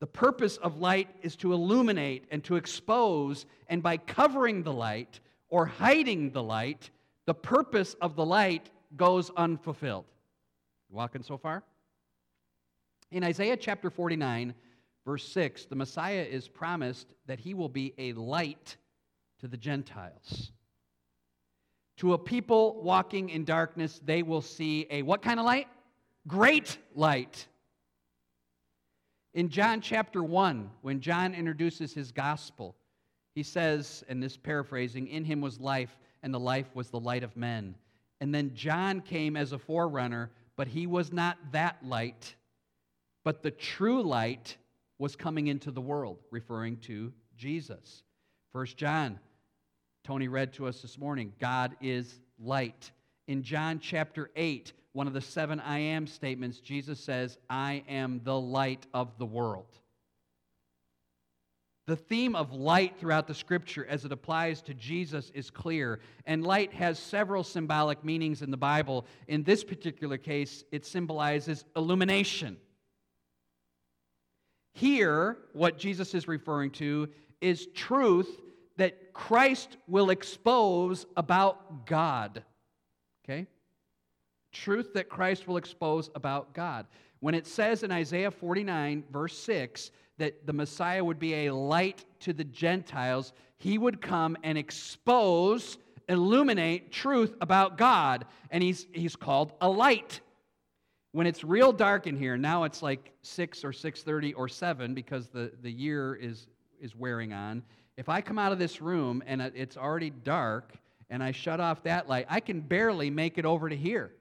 The 0.01 0.09
purpose 0.09 0.57
of 0.57 0.81
light 0.81 1.09
is 1.23 1.37
to 1.37 1.53
illuminate 1.53 2.25
and 2.33 2.43
to 2.45 2.57
expose, 2.57 3.47
and 3.69 3.81
by 3.81 3.97
covering 3.97 4.65
the 4.65 4.73
light, 4.73 5.21
or 5.51 5.67
hiding 5.67 6.33
the 6.33 6.43
light, 6.43 6.91
the 7.27 7.35
purpose 7.35 7.95
of 8.01 8.17
the 8.17 8.27
light 8.27 8.69
goes 8.97 9.31
unfulfilled. 9.37 10.07
Walking 10.91 11.23
so 11.23 11.39
far? 11.39 11.63
In 13.13 13.23
Isaiah 13.23 13.57
chapter 13.57 13.89
49, 13.89 14.53
verse 15.05 15.29
6, 15.29 15.67
the 15.67 15.77
Messiah 15.77 16.27
is 16.29 16.49
promised 16.49 17.15
that 17.27 17.39
he 17.39 17.55
will 17.55 17.69
be 17.69 17.95
a 17.99 18.15
light 18.15 18.77
to 19.39 19.47
the 19.47 19.57
Gentiles. 19.57 20.51
To 21.99 22.13
a 22.13 22.19
people 22.19 22.81
walking 22.83 23.29
in 23.29 23.45
darkness, 23.45 24.01
they 24.05 24.23
will 24.23 24.43
see 24.43 24.87
a 24.91 25.03
what 25.03 25.21
kind 25.21 25.41
of 25.41 25.47
light? 25.47 25.67
Great 26.27 26.79
light. 26.95 27.47
In 29.35 29.49
John 29.49 29.81
chapter 29.81 30.23
1, 30.23 30.71
when 30.83 31.01
John 31.01 31.35
introduces 31.35 31.93
his 31.93 32.13
gospel, 32.13 32.77
he 33.35 33.43
says, 33.43 34.05
and 34.09 34.23
this 34.23 34.37
paraphrasing, 34.37 35.09
in 35.09 35.25
him 35.25 35.41
was 35.41 35.61
life, 35.61 35.97
and 36.23 36.33
the 36.33 36.41
life 36.41 36.67
was 36.75 36.89
the 36.89 37.01
light 37.01 37.25
of 37.25 37.37
men. 37.37 37.75
And 38.21 38.35
then 38.35 38.53
John 38.55 39.01
came 39.01 39.37
as 39.37 39.53
a 39.53 39.59
forerunner, 39.59 40.31
but 40.57 40.69
he 40.69 40.87
was 40.87 41.13
not 41.13 41.37
that 41.53 41.79
light, 41.85 42.35
but 43.25 43.43
the 43.43 43.51
true 43.51 44.03
light 44.03 44.57
was 44.99 45.15
coming 45.15 45.49
into 45.49 45.71
the 45.71 45.81
world, 45.81 46.19
referring 46.31 46.79
to 46.79 47.13
Jesus. 47.37 48.03
First 48.53 48.77
John, 48.77 49.21
Tony 50.09 50.27
read 50.27 50.55
to 50.55 50.67
us 50.67 50.81
this 50.81 50.97
morning, 50.97 51.35
God 51.39 51.77
is 51.83 52.19
light. 52.43 52.93
In 53.27 53.43
John 53.43 53.79
chapter 53.79 54.31
8, 54.37 54.73
one 54.93 55.07
of 55.07 55.13
the 55.13 55.21
seven 55.21 55.61
I 55.61 55.81
am 55.81 56.07
statements, 56.07 56.61
Jesus 56.61 56.99
says, 56.99 57.37
I 57.51 57.85
am 57.87 58.23
the 58.25 58.41
light 58.41 58.87
of 58.95 59.19
the 59.19 59.27
world. 59.27 59.67
The 61.87 61.97
theme 61.97 62.35
of 62.35 62.55
light 62.55 62.99
throughout 62.99 63.27
the 63.27 63.35
scripture 63.35 63.85
as 63.87 64.07
it 64.07 64.13
applies 64.13 64.63
to 64.63 64.73
Jesus 64.73 65.31
is 65.35 65.51
clear, 65.51 66.01
and 66.25 66.43
light 66.43 66.73
has 66.73 66.99
several 66.99 67.45
symbolic 67.45 68.03
meanings 68.03 68.41
in 68.41 68.51
the 68.51 68.57
Bible. 68.57 69.05
In 69.27 69.43
this 69.43 69.63
particular 69.63 70.17
case, 70.17 70.65
it 70.73 70.87
symbolizes 70.87 71.67
illumination. 71.77 72.57
Here, 74.73 75.37
what 75.53 75.77
Jesus 75.77 76.15
is 76.15 76.27
referring 76.27 76.71
to 76.71 77.11
is 77.43 77.67
truth 77.75 78.41
that 78.79 79.08
Christ 79.19 79.79
will 79.89 80.11
expose 80.11 81.05
about 81.17 81.87
God. 81.87 82.45
Okay? 83.25 83.49
Truth 84.53 84.95
that 84.95 85.09
Christ 85.09 85.49
will 85.49 85.57
expose 85.57 86.09
about 86.15 86.55
God. 86.55 86.87
When 87.19 87.35
it 87.35 87.45
says 87.45 87.83
in 87.83 87.91
Isaiah 87.91 88.31
49, 88.31 89.03
verse 89.11 89.37
6, 89.37 89.91
that 90.19 90.47
the 90.47 90.53
Messiah 90.53 91.03
would 91.03 91.19
be 91.19 91.47
a 91.47 91.53
light 91.53 92.05
to 92.21 92.33
the 92.33 92.45
Gentiles, 92.45 93.33
he 93.57 93.77
would 93.77 94.01
come 94.01 94.37
and 94.45 94.57
expose, 94.57 95.79
illuminate 96.09 96.93
truth 96.93 97.35
about 97.41 97.77
God. 97.77 98.25
And 98.53 98.63
he's, 98.63 98.87
he's 98.93 99.17
called 99.17 99.53
a 99.61 99.69
light. 99.69 100.21
When 101.11 101.27
it's 101.27 101.43
real 101.43 101.73
dark 101.73 102.07
in 102.07 102.17
here, 102.17 102.37
now 102.37 102.63
it's 102.63 102.83
like 102.83 103.13
6 103.23 103.65
or 103.65 103.73
6:30 103.73 104.35
or 104.37 104.49
7 104.49 104.95
because 104.95 105.27
the, 105.27 105.51
the 105.61 105.73
year 105.73 106.15
is, 106.15 106.47
is 106.81 106.95
wearing 106.95 107.33
on. 107.33 107.65
If 107.99 108.09
I 108.09 108.21
come 108.21 108.39
out 108.39 108.53
of 108.53 108.61
this 108.61 108.81
room 108.81 109.25
and 109.27 109.43
it's 109.43 109.77
already 109.77 110.11
dark 110.11 110.73
and 111.11 111.21
I 111.21 111.33
shut 111.33 111.59
off 111.59 111.83
that 111.83 112.09
light, 112.09 112.27
I 112.29 112.39
can 112.39 112.61
barely 112.61 113.11
make 113.11 113.39
it 113.39 113.45
over 113.45 113.69
to 113.69 113.75
here. 113.75 114.13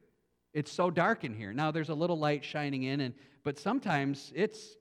It's 0.51 0.72
so 0.72 0.89
dark 0.89 1.24
in 1.24 1.36
here. 1.36 1.53
Now 1.53 1.69
there's 1.69 1.89
a 1.89 1.93
little 1.93 2.17
light 2.17 2.43
shining 2.43 2.81
in, 2.81 3.01
and 3.01 3.13
but 3.43 3.60
sometimes 3.60 4.34
it's 4.36 4.76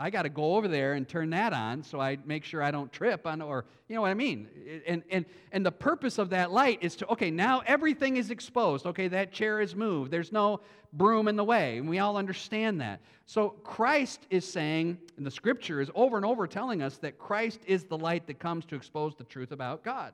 I 0.00 0.10
got 0.10 0.22
to 0.22 0.28
go 0.28 0.56
over 0.56 0.66
there 0.66 0.94
and 0.94 1.08
turn 1.08 1.30
that 1.30 1.52
on 1.52 1.84
so 1.84 2.00
I 2.00 2.18
make 2.24 2.44
sure 2.44 2.62
I 2.62 2.72
don't 2.72 2.92
trip 2.92 3.26
on, 3.26 3.40
or 3.40 3.64
you 3.88 3.94
know 3.94 4.00
what 4.00 4.10
I 4.10 4.14
mean? 4.14 4.48
And, 4.86 5.04
and, 5.08 5.24
and 5.52 5.64
the 5.64 5.72
purpose 5.72 6.18
of 6.18 6.30
that 6.30 6.50
light 6.50 6.78
is 6.82 6.96
to, 6.96 7.08
okay, 7.12 7.30
now 7.30 7.62
everything 7.64 8.16
is 8.16 8.30
exposed. 8.30 8.86
Okay, 8.86 9.06
that 9.08 9.30
chair 9.30 9.60
is 9.60 9.76
moved. 9.76 10.10
There's 10.10 10.32
no 10.32 10.60
broom 10.92 11.28
in 11.28 11.36
the 11.36 11.44
way. 11.44 11.78
And 11.78 11.88
we 11.88 12.00
all 12.00 12.16
understand 12.16 12.80
that. 12.80 13.00
So 13.26 13.50
Christ 13.50 14.26
is 14.30 14.44
saying, 14.44 14.98
and 15.16 15.24
the 15.24 15.30
scripture 15.30 15.80
is 15.80 15.90
over 15.94 16.16
and 16.16 16.26
over 16.26 16.48
telling 16.48 16.82
us 16.82 16.96
that 16.98 17.18
Christ 17.18 17.60
is 17.66 17.84
the 17.84 17.96
light 17.96 18.26
that 18.26 18.40
comes 18.40 18.64
to 18.66 18.74
expose 18.74 19.14
the 19.14 19.24
truth 19.24 19.52
about 19.52 19.84
God. 19.84 20.12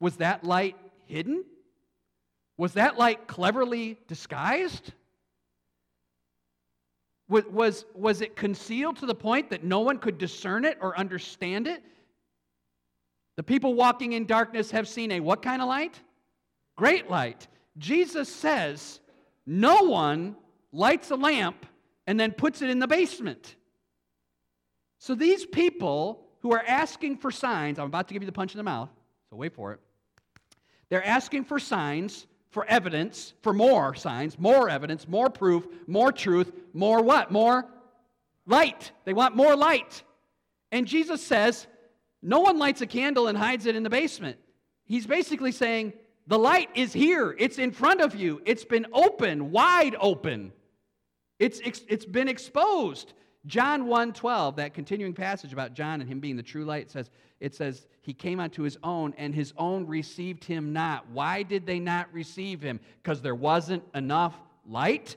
Was 0.00 0.16
that 0.18 0.44
light 0.44 0.76
hidden? 1.06 1.44
Was 2.56 2.74
that 2.74 2.96
light 2.96 3.26
cleverly 3.26 3.98
disguised? 4.06 4.92
Was, 7.28 7.44
was, 7.46 7.84
was 7.94 8.20
it 8.20 8.36
concealed 8.36 8.96
to 8.98 9.06
the 9.06 9.14
point 9.14 9.50
that 9.50 9.62
no 9.62 9.80
one 9.80 9.98
could 9.98 10.18
discern 10.18 10.64
it 10.64 10.78
or 10.80 10.98
understand 10.98 11.66
it? 11.66 11.82
The 13.36 13.42
people 13.42 13.74
walking 13.74 14.14
in 14.14 14.26
darkness 14.26 14.70
have 14.70 14.88
seen 14.88 15.12
a 15.12 15.20
what 15.20 15.42
kind 15.42 15.62
of 15.62 15.68
light? 15.68 16.00
Great 16.76 17.10
light. 17.10 17.46
Jesus 17.76 18.28
says, 18.28 19.00
No 19.46 19.84
one 19.84 20.36
lights 20.72 21.10
a 21.10 21.16
lamp 21.16 21.66
and 22.06 22.18
then 22.18 22.32
puts 22.32 22.62
it 22.62 22.70
in 22.70 22.78
the 22.78 22.86
basement. 22.86 23.56
So 24.98 25.14
these 25.14 25.46
people 25.46 26.24
who 26.40 26.52
are 26.52 26.64
asking 26.66 27.18
for 27.18 27.30
signs, 27.30 27.78
I'm 27.78 27.86
about 27.86 28.08
to 28.08 28.14
give 28.14 28.22
you 28.22 28.26
the 28.26 28.32
punch 28.32 28.54
in 28.54 28.58
the 28.58 28.64
mouth, 28.64 28.90
so 29.30 29.36
wait 29.36 29.54
for 29.54 29.72
it. 29.72 29.80
They're 30.88 31.04
asking 31.04 31.44
for 31.44 31.58
signs 31.58 32.26
for 32.50 32.64
evidence, 32.66 33.34
for 33.42 33.52
more 33.52 33.94
signs, 33.94 34.38
more 34.38 34.68
evidence, 34.68 35.06
more 35.06 35.30
proof, 35.30 35.66
more 35.86 36.12
truth, 36.12 36.52
more 36.72 37.02
what? 37.02 37.30
More 37.30 37.66
light. 38.46 38.92
They 39.04 39.12
want 39.12 39.36
more 39.36 39.54
light. 39.54 40.02
And 40.72 40.86
Jesus 40.86 41.22
says, 41.22 41.66
no 42.22 42.40
one 42.40 42.58
lights 42.58 42.80
a 42.80 42.86
candle 42.86 43.28
and 43.28 43.36
hides 43.36 43.66
it 43.66 43.76
in 43.76 43.82
the 43.82 43.90
basement. 43.90 44.38
He's 44.84 45.06
basically 45.06 45.52
saying, 45.52 45.92
the 46.26 46.38
light 46.38 46.68
is 46.74 46.92
here. 46.92 47.34
It's 47.38 47.58
in 47.58 47.72
front 47.72 48.00
of 48.00 48.14
you. 48.14 48.42
It's 48.44 48.64
been 48.64 48.86
open, 48.92 49.50
wide 49.50 49.96
open. 50.00 50.52
It's, 51.38 51.60
it's 51.64 52.04
been 52.04 52.28
exposed. 52.28 53.12
John 53.46 53.86
1 53.86 54.12
12, 54.12 54.56
that 54.56 54.74
continuing 54.74 55.14
passage 55.14 55.52
about 55.52 55.74
John 55.74 56.00
and 56.00 56.10
him 56.10 56.20
being 56.20 56.36
the 56.36 56.42
true 56.42 56.64
light, 56.64 56.90
says, 56.90 57.10
it 57.40 57.54
says, 57.54 57.86
He 58.02 58.12
came 58.12 58.40
unto 58.40 58.62
his 58.62 58.78
own, 58.82 59.14
and 59.16 59.34
his 59.34 59.52
own 59.56 59.86
received 59.86 60.44
him 60.44 60.72
not. 60.72 61.08
Why 61.10 61.42
did 61.42 61.66
they 61.66 61.78
not 61.78 62.12
receive 62.12 62.60
him? 62.60 62.80
Because 63.02 63.22
there 63.22 63.34
wasn't 63.34 63.84
enough 63.94 64.34
light? 64.66 65.16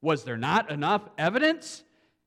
Was 0.00 0.24
there 0.24 0.36
not 0.36 0.70
enough 0.70 1.02
evidence? 1.16 1.84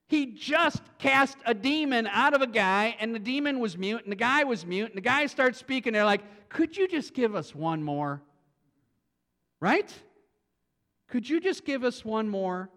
He 0.07 0.27
just 0.27 0.81
cast 1.00 1.38
a 1.46 1.53
demon 1.53 2.07
out 2.07 2.34
of 2.34 2.41
a 2.41 2.48
guy, 2.48 2.96
and 3.00 3.13
the 3.13 3.19
demon 3.19 3.60
was 3.60 3.77
mute, 3.77 4.03
and 4.03 4.12
the 4.12 4.17
guy 4.17 4.46
was 4.46 4.65
mute, 4.65 4.88
and 4.88 4.98
the 4.98 5.01
guy 5.01 5.25
starts 5.25 5.60
speaking. 5.60 5.93
They're 5.93 6.05
like, 6.05 6.50
Could 6.50 6.77
you 6.77 6.88
just 6.88 7.13
give 7.13 7.36
us 7.36 7.53
one 7.53 7.84
more? 7.84 8.22
Right? 9.60 9.93
Could 11.10 11.27
you 11.29 11.39
just 11.39 11.65
give 11.65 11.84
us 11.84 12.05
one 12.05 12.29
more? 12.29 12.69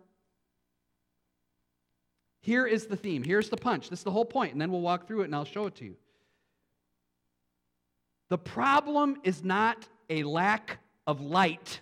Here 2.40 2.66
is 2.66 2.86
the 2.86 2.96
theme. 2.96 3.22
Here's 3.22 3.50
the 3.50 3.56
punch. 3.56 3.90
This 3.90 4.00
is 4.00 4.04
the 4.04 4.10
whole 4.10 4.24
point, 4.24 4.52
and 4.52 4.60
then 4.60 4.70
we'll 4.70 4.80
walk 4.80 5.06
through 5.06 5.22
it 5.22 5.24
and 5.26 5.34
I'll 5.34 5.44
show 5.44 5.66
it 5.66 5.74
to 5.76 5.84
you. 5.84 5.96
The 8.30 8.38
problem 8.38 9.16
is 9.24 9.44
not 9.44 9.88
a 10.08 10.22
lack 10.22 10.78
of 11.06 11.20
light, 11.20 11.80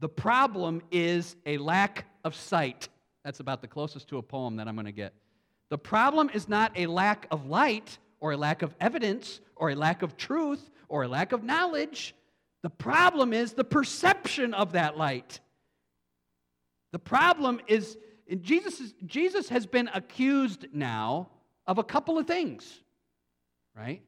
the 0.00 0.08
problem 0.08 0.82
is 0.90 1.36
a 1.44 1.58
lack 1.58 2.06
of 2.24 2.34
sight. 2.34 2.88
That's 3.24 3.40
about 3.40 3.60
the 3.60 3.68
closest 3.68 4.08
to 4.08 4.18
a 4.18 4.22
poem 4.22 4.56
that 4.56 4.66
I'm 4.66 4.74
going 4.74 4.86
to 4.86 4.92
get. 4.92 5.12
The 5.68 5.78
problem 5.78 6.30
is 6.32 6.48
not 6.48 6.72
a 6.74 6.86
lack 6.86 7.26
of 7.30 7.46
light 7.46 7.98
or 8.18 8.32
a 8.32 8.36
lack 8.36 8.62
of 8.62 8.74
evidence 8.80 9.40
or 9.56 9.70
a 9.70 9.74
lack 9.74 10.02
of 10.02 10.16
truth 10.16 10.70
or 10.88 11.02
a 11.02 11.08
lack 11.08 11.32
of 11.32 11.44
knowledge. 11.44 12.14
The 12.62 12.70
problem 12.70 13.32
is 13.32 13.52
the 13.52 13.64
perception 13.64 14.54
of 14.54 14.72
that 14.72 14.96
light. 14.96 15.40
The 16.92 16.98
problem 16.98 17.60
is 17.66 17.98
Jesus, 18.40 18.80
is, 18.80 18.94
Jesus 19.06 19.48
has 19.48 19.66
been 19.66 19.90
accused 19.92 20.66
now 20.72 21.28
of 21.66 21.78
a 21.78 21.84
couple 21.84 22.18
of 22.18 22.26
things, 22.26 22.80
right? 23.76 24.02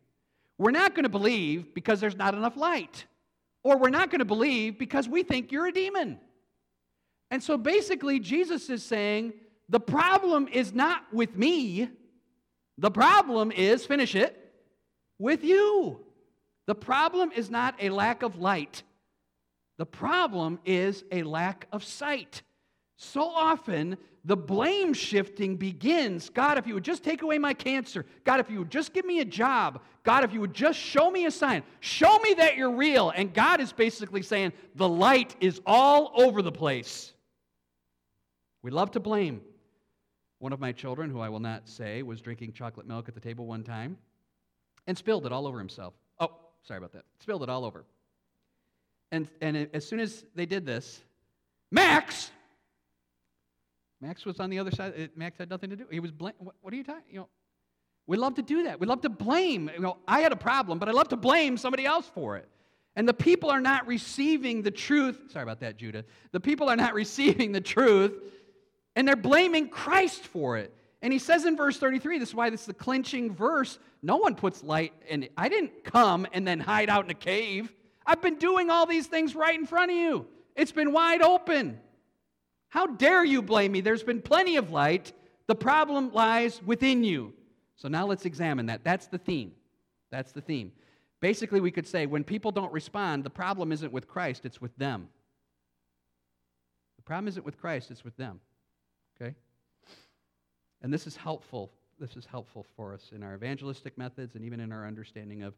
We're 0.58 0.70
not 0.70 0.94
going 0.94 1.04
to 1.04 1.08
believe 1.08 1.74
because 1.74 2.00
there's 2.00 2.16
not 2.16 2.34
enough 2.34 2.56
light. 2.56 3.06
Or 3.64 3.76
we're 3.76 3.90
not 3.90 4.10
going 4.10 4.20
to 4.20 4.24
believe 4.24 4.78
because 4.78 5.08
we 5.08 5.22
think 5.22 5.52
you're 5.52 5.66
a 5.66 5.72
demon. 5.72 6.18
And 7.30 7.42
so 7.42 7.56
basically, 7.56 8.18
Jesus 8.20 8.68
is 8.68 8.84
saying 8.84 9.34
the 9.68 9.80
problem 9.80 10.48
is 10.48 10.72
not 10.72 11.02
with 11.12 11.36
me. 11.36 11.88
The 12.78 12.90
problem 12.90 13.52
is, 13.52 13.86
finish 13.86 14.14
it, 14.14 14.38
with 15.18 15.44
you. 15.44 16.00
The 16.66 16.74
problem 16.74 17.32
is 17.34 17.50
not 17.50 17.74
a 17.80 17.90
lack 17.90 18.22
of 18.22 18.38
light. 18.38 18.82
The 19.78 19.86
problem 19.86 20.58
is 20.64 21.04
a 21.10 21.22
lack 21.22 21.66
of 21.72 21.84
sight. 21.84 22.42
So 22.96 23.22
often, 23.22 23.96
the 24.24 24.36
blame 24.36 24.92
shifting 24.94 25.56
begins 25.56 26.30
God, 26.30 26.56
if 26.56 26.66
you 26.66 26.74
would 26.74 26.84
just 26.84 27.02
take 27.02 27.22
away 27.22 27.38
my 27.38 27.54
cancer, 27.54 28.06
God, 28.24 28.38
if 28.38 28.48
you 28.48 28.60
would 28.60 28.70
just 28.70 28.92
give 28.92 29.04
me 29.04 29.20
a 29.20 29.24
job, 29.24 29.80
God, 30.04 30.22
if 30.22 30.32
you 30.32 30.40
would 30.40 30.54
just 30.54 30.78
show 30.78 31.10
me 31.10 31.26
a 31.26 31.30
sign, 31.30 31.62
show 31.80 32.18
me 32.20 32.34
that 32.34 32.56
you're 32.56 32.70
real. 32.74 33.10
And 33.10 33.34
God 33.34 33.60
is 33.60 33.72
basically 33.72 34.22
saying, 34.22 34.52
the 34.76 34.88
light 34.88 35.34
is 35.40 35.60
all 35.66 36.12
over 36.14 36.40
the 36.42 36.52
place. 36.52 37.12
We 38.62 38.70
love 38.70 38.92
to 38.92 39.00
blame. 39.00 39.40
One 40.38 40.52
of 40.52 40.60
my 40.60 40.72
children, 40.72 41.10
who 41.10 41.20
I 41.20 41.28
will 41.28 41.40
not 41.40 41.68
say, 41.68 42.02
was 42.02 42.20
drinking 42.20 42.52
chocolate 42.52 42.86
milk 42.86 43.08
at 43.08 43.14
the 43.14 43.20
table 43.20 43.46
one 43.46 43.64
time. 43.64 43.96
and 44.86 44.96
spilled 44.96 45.26
it 45.26 45.32
all 45.32 45.46
over 45.46 45.58
himself. 45.58 45.94
Oh, 46.18 46.30
sorry 46.62 46.78
about 46.78 46.92
that. 46.92 47.04
Spilled 47.20 47.42
it 47.42 47.48
all 47.48 47.64
over. 47.64 47.84
And, 49.10 49.28
and 49.40 49.68
as 49.74 49.86
soon 49.86 50.00
as 50.00 50.24
they 50.34 50.46
did 50.46 50.64
this, 50.64 51.00
Max, 51.70 52.30
Max 54.02 54.26
was 54.26 54.40
on 54.40 54.50
the 54.50 54.58
other 54.58 54.72
side. 54.72 54.94
Uh, 54.98 55.06
Max 55.14 55.38
had 55.38 55.48
nothing 55.48 55.70
to 55.70 55.76
do. 55.76 55.86
He 55.88 56.00
was 56.00 56.10
blame. 56.10 56.34
What, 56.38 56.56
what, 56.60 56.74
are 56.74 56.76
you 56.76 56.82
talking? 56.82 57.02
You 57.08 57.20
know, 57.20 57.28
we 58.08 58.16
love 58.16 58.34
to 58.34 58.42
do 58.42 58.64
that. 58.64 58.80
We 58.80 58.86
love 58.86 59.00
to 59.02 59.08
blame. 59.08 59.70
You 59.72 59.80
know, 59.80 59.98
I 60.08 60.20
had 60.20 60.32
a 60.32 60.36
problem, 60.36 60.80
but 60.80 60.88
I 60.88 60.92
love 60.92 61.08
to 61.10 61.16
blame 61.16 61.56
somebody 61.56 61.86
else 61.86 62.10
for 62.12 62.36
it. 62.36 62.48
And 62.96 63.08
the 63.08 63.14
people 63.14 63.48
are 63.48 63.60
not 63.60 63.86
receiving 63.86 64.62
the 64.62 64.72
truth. 64.72 65.18
Sorry 65.30 65.44
about 65.44 65.60
that, 65.60 65.76
Judah. 65.76 66.04
The 66.32 66.40
people 66.40 66.68
are 66.68 66.76
not 66.76 66.94
receiving 67.02 67.52
the 67.52 67.60
truth, 67.60 68.12
and 68.96 69.06
they're 69.06 69.14
blaming 69.14 69.68
Christ 69.68 70.26
for 70.26 70.58
it. 70.58 70.74
And 71.00 71.12
he 71.12 71.20
says 71.20 71.46
in 71.46 71.56
verse 71.56 71.78
33, 71.78 72.18
this 72.18 72.30
is 72.30 72.34
why 72.34 72.50
this 72.50 72.62
is 72.62 72.66
the 72.66 72.74
clinching 72.74 73.32
verse. 73.32 73.78
No 74.02 74.16
one 74.16 74.34
puts 74.34 74.64
light 74.64 74.92
in. 75.08 75.24
it. 75.24 75.32
I 75.36 75.48
didn't 75.48 75.84
come 75.84 76.26
and 76.32 76.46
then 76.46 76.58
hide 76.58 76.90
out 76.90 77.04
in 77.04 77.10
a 77.10 77.14
cave. 77.14 77.72
I've 78.04 78.20
been 78.20 78.36
doing 78.36 78.68
all 78.68 78.84
these 78.84 79.06
things 79.06 79.36
right 79.36 79.56
in 79.56 79.64
front 79.64 79.92
of 79.92 79.96
you. 79.96 80.26
It's 80.56 80.72
been 80.72 80.92
wide 80.92 81.22
open. 81.22 81.78
How 82.72 82.86
dare 82.86 83.22
you 83.22 83.42
blame 83.42 83.72
me? 83.72 83.82
There's 83.82 84.02
been 84.02 84.22
plenty 84.22 84.56
of 84.56 84.70
light. 84.70 85.12
The 85.46 85.54
problem 85.54 86.10
lies 86.14 86.62
within 86.62 87.04
you. 87.04 87.34
So 87.76 87.86
now 87.86 88.06
let's 88.06 88.24
examine 88.24 88.64
that. 88.66 88.82
That's 88.82 89.08
the 89.08 89.18
theme. 89.18 89.52
That's 90.10 90.32
the 90.32 90.40
theme. 90.40 90.72
Basically, 91.20 91.60
we 91.60 91.70
could 91.70 91.86
say 91.86 92.06
when 92.06 92.24
people 92.24 92.50
don't 92.50 92.72
respond, 92.72 93.24
the 93.24 93.30
problem 93.30 93.72
isn't 93.72 93.92
with 93.92 94.08
Christ, 94.08 94.46
it's 94.46 94.62
with 94.62 94.74
them. 94.78 95.10
The 96.96 97.02
problem 97.02 97.28
isn't 97.28 97.44
with 97.44 97.60
Christ, 97.60 97.90
it's 97.90 98.04
with 98.04 98.16
them. 98.16 98.40
Okay? 99.20 99.34
And 100.80 100.90
this 100.90 101.06
is 101.06 101.14
helpful. 101.14 101.70
This 102.00 102.16
is 102.16 102.24
helpful 102.24 102.64
for 102.74 102.94
us 102.94 103.10
in 103.14 103.22
our 103.22 103.34
evangelistic 103.34 103.98
methods 103.98 104.34
and 104.34 104.46
even 104.46 104.60
in 104.60 104.72
our 104.72 104.86
understanding 104.86 105.42
of 105.42 105.52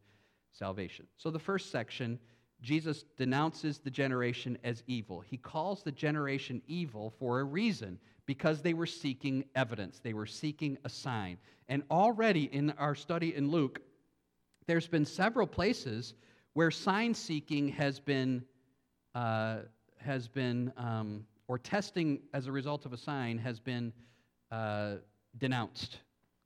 salvation. 0.50 1.06
So, 1.16 1.30
the 1.30 1.38
first 1.38 1.71
section, 1.71 2.18
Jesus 2.62 3.04
denounces 3.16 3.78
the 3.78 3.90
generation 3.90 4.56
as 4.64 4.82
evil. 4.87 5.20
He 5.20 5.37
calls 5.37 5.82
the 5.82 5.92
generation 5.92 6.62
evil 6.66 7.12
for 7.18 7.40
a 7.40 7.44
reason 7.44 7.99
because 8.26 8.62
they 8.62 8.73
were 8.73 8.87
seeking 8.87 9.44
evidence, 9.54 10.00
they 10.00 10.14
were 10.14 10.26
seeking 10.26 10.78
a 10.84 10.88
sign. 10.88 11.37
And 11.68 11.82
already 11.90 12.44
in 12.44 12.70
our 12.78 12.94
study 12.94 13.34
in 13.34 13.50
Luke, 13.50 13.80
there's 14.66 14.88
been 14.88 15.04
several 15.04 15.46
places 15.46 16.14
where 16.54 16.70
sign 16.70 17.12
seeking 17.12 17.68
has 17.68 18.00
been, 18.00 18.44
uh, 19.14 19.58
has 19.99 20.28
been 20.28 20.73
um, 20.76 21.26
or 21.49 21.58
testing 21.58 22.20
as 22.32 22.46
a 22.46 22.52
result 22.52 22.87
of 22.87 22.92
a 22.92 22.96
sign 22.96 23.38
has 23.38 23.61
been 23.61 23.92
uh, 24.50 24.94
denounced. 25.38 25.99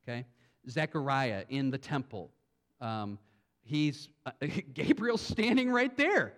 Okay? 0.02 0.24
Zechariah 0.68 1.44
in 1.48 1.70
the 1.70 1.78
temple. 1.78 2.30
Um, 2.80 3.18
he's, 3.68 4.08
uh, 4.26 4.30
Gabriel's 4.74 5.20
standing 5.20 5.70
right 5.70 5.96
there 5.96 6.34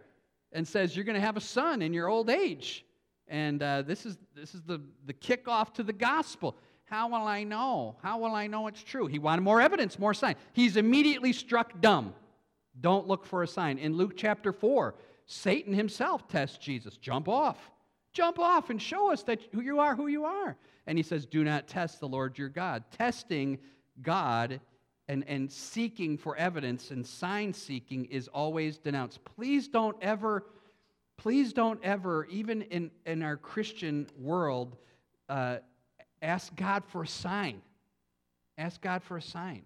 and 0.53 0.67
says, 0.67 0.95
You're 0.95 1.05
going 1.05 1.19
to 1.19 1.25
have 1.25 1.37
a 1.37 1.41
son 1.41 1.83
in 1.83 1.93
your 1.93 2.09
old 2.09 2.29
age. 2.29 2.85
And 3.29 3.63
uh, 3.63 3.83
this 3.83 4.05
is, 4.05 4.19
this 4.35 4.55
is 4.55 4.63
the, 4.63 4.81
the 5.07 5.15
kickoff 5.15 5.73
to 5.75 5.85
the 5.85 5.93
gospel. 5.93 6.57
How 6.85 7.09
will 7.09 7.27
I 7.27 7.45
know? 7.45 7.95
How 8.03 8.19
will 8.19 8.35
I 8.35 8.49
know 8.49 8.67
it's 8.67 8.83
true? 8.83 9.07
He 9.07 9.21
wanted 9.21 9.43
more 9.43 9.61
evidence, 9.61 9.97
more 9.97 10.13
sign. 10.13 10.35
He's 10.53 10.77
immediately 10.77 11.33
struck 11.33 11.81
dumb. 11.81 12.13
Don't 12.81 13.07
look 13.07 13.25
for 13.25 13.45
a 13.45 13.47
sign. 13.47 13.79
In 13.79 13.97
Luke 13.97 14.15
chapter 14.17 14.53
4, 14.53 14.97
Satan 15.27 15.73
himself 15.73 16.27
tests 16.27 16.59
Jesus. 16.59 16.97
Jump 16.97 17.29
off. 17.29 17.71
Jump 18.13 18.41
off 18.41 18.71
and 18.71 18.83
show 18.83 19.13
us 19.13 19.23
that 19.23 19.39
who 19.53 19.61
you 19.61 19.79
are, 19.79 19.95
who 19.95 20.09
you 20.09 20.25
are. 20.25 20.57
And 20.89 20.99
he 20.99 21.05
says, 21.05 21.27
Do 21.27 21.45
not 21.45 21.69
test 21.69 22.01
the 22.01 22.09
Lord 22.09 22.37
your 22.37 22.49
God. 22.49 22.83
Testing 22.91 23.59
God 24.03 24.61
and, 25.11 25.25
and 25.27 25.51
seeking 25.51 26.17
for 26.17 26.37
evidence 26.37 26.93
and 26.93 27.05
sign 27.05 27.53
seeking 27.53 28.05
is 28.05 28.29
always 28.29 28.79
denounced. 28.79 29.25
Please 29.25 29.67
don't 29.67 29.97
ever, 30.01 30.47
please 31.17 31.53
don't 31.53 31.83
ever, 31.83 32.27
even 32.27 32.63
in, 32.63 32.93
in 33.05 33.25
our 33.25 33.37
Christian 33.37 34.07
world, 34.17 34.77
uh, 35.29 35.57
ask 36.23 36.55
God 36.55 36.85
for 36.87 37.03
a 37.03 37.09
sign. 37.09 37.61
Ask 38.57 38.81
God 38.81 39.03
for 39.03 39.17
a 39.17 39.23
sign. 39.23 39.63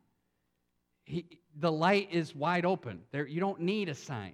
He, 1.05 1.27
the 1.55 1.71
light 1.71 2.09
is 2.11 2.35
wide 2.35 2.65
open. 2.65 3.03
There, 3.13 3.27
you 3.27 3.41
don't 3.41 3.61
need 3.61 3.91
a 3.91 3.95
sign. 3.95 4.33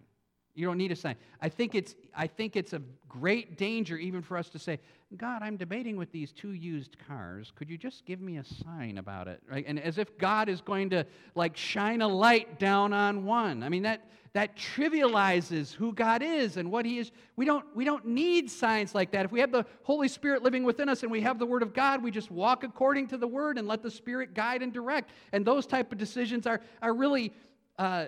You 0.55 0.67
don't 0.67 0.79
need 0.79 0.93
a 0.93 0.97
sign. 0.97 1.17
I 1.41 1.49
think 1.49 1.75
it's 1.75 1.95
I 2.15 2.27
think 2.27 2.57
it's 2.57 2.73
a 2.73 2.83
great 3.09 3.57
danger 3.57 3.97
even 3.97 4.23
for 4.23 4.37
us 4.37 4.49
to 4.51 4.59
say, 4.59 4.79
God, 5.17 5.43
I'm 5.43 5.57
debating 5.57 5.97
with 5.97 6.11
these 6.13 6.33
two 6.33 6.53
used 6.53 6.97
cars. 7.07 7.53
Could 7.55 7.71
you 7.71 7.79
just 7.79 8.05
give 8.05 8.21
me 8.21 8.39
a 8.39 8.45
sign 8.45 8.99
about 8.99 9.29
it? 9.29 9.41
Right? 9.49 9.65
And 9.67 9.79
as 9.79 9.99
if 9.99 10.19
God 10.19 10.49
is 10.49 10.61
going 10.61 10.91
to 10.91 11.07
like 11.35 11.57
shine 11.57 12.03
a 12.03 12.09
light 12.09 12.59
down 12.59 12.93
on 12.93 13.25
one. 13.25 13.63
I 13.63 13.69
mean 13.69 13.83
that 13.85 14.09
that 14.33 14.57
trivializes 14.57 15.73
who 15.73 15.93
God 15.93 16.23
is 16.23 16.57
and 16.57 16.71
what 16.71 16.85
he 16.85 16.99
is. 16.99 17.11
We 17.37 17.45
don't 17.45 17.65
we 17.75 17.85
don't 17.85 18.07
need 18.07 18.51
signs 18.51 18.95
like 18.95 19.13
that. 19.13 19.25
If 19.25 19.33
we 19.33 19.41
have 19.41 19.53
the 19.53 19.65
Holy 19.83 20.09
Spirit 20.09 20.43
living 20.43 20.65
within 20.65 20.89
us 20.89 21.03
and 21.03 21.11
we 21.13 21.21
have 21.21 21.39
the 21.39 21.47
word 21.47 21.63
of 21.63 21.75
God, 21.75 22.03
we 22.03 22.11
just 22.11 22.31
walk 22.31 22.65
according 22.65 23.09
to 23.09 23.17
the 23.17 23.27
word 23.27 23.57
and 23.57 23.69
let 23.69 23.83
the 23.83 23.91
Spirit 23.91 24.35
guide 24.35 24.63
and 24.63 24.73
direct. 24.73 25.11
And 25.33 25.45
those 25.45 25.67
type 25.67 25.93
of 25.93 25.99
decisions 25.99 26.47
are 26.47 26.61
are 26.83 26.93
really 26.93 27.33
uh, 27.79 28.07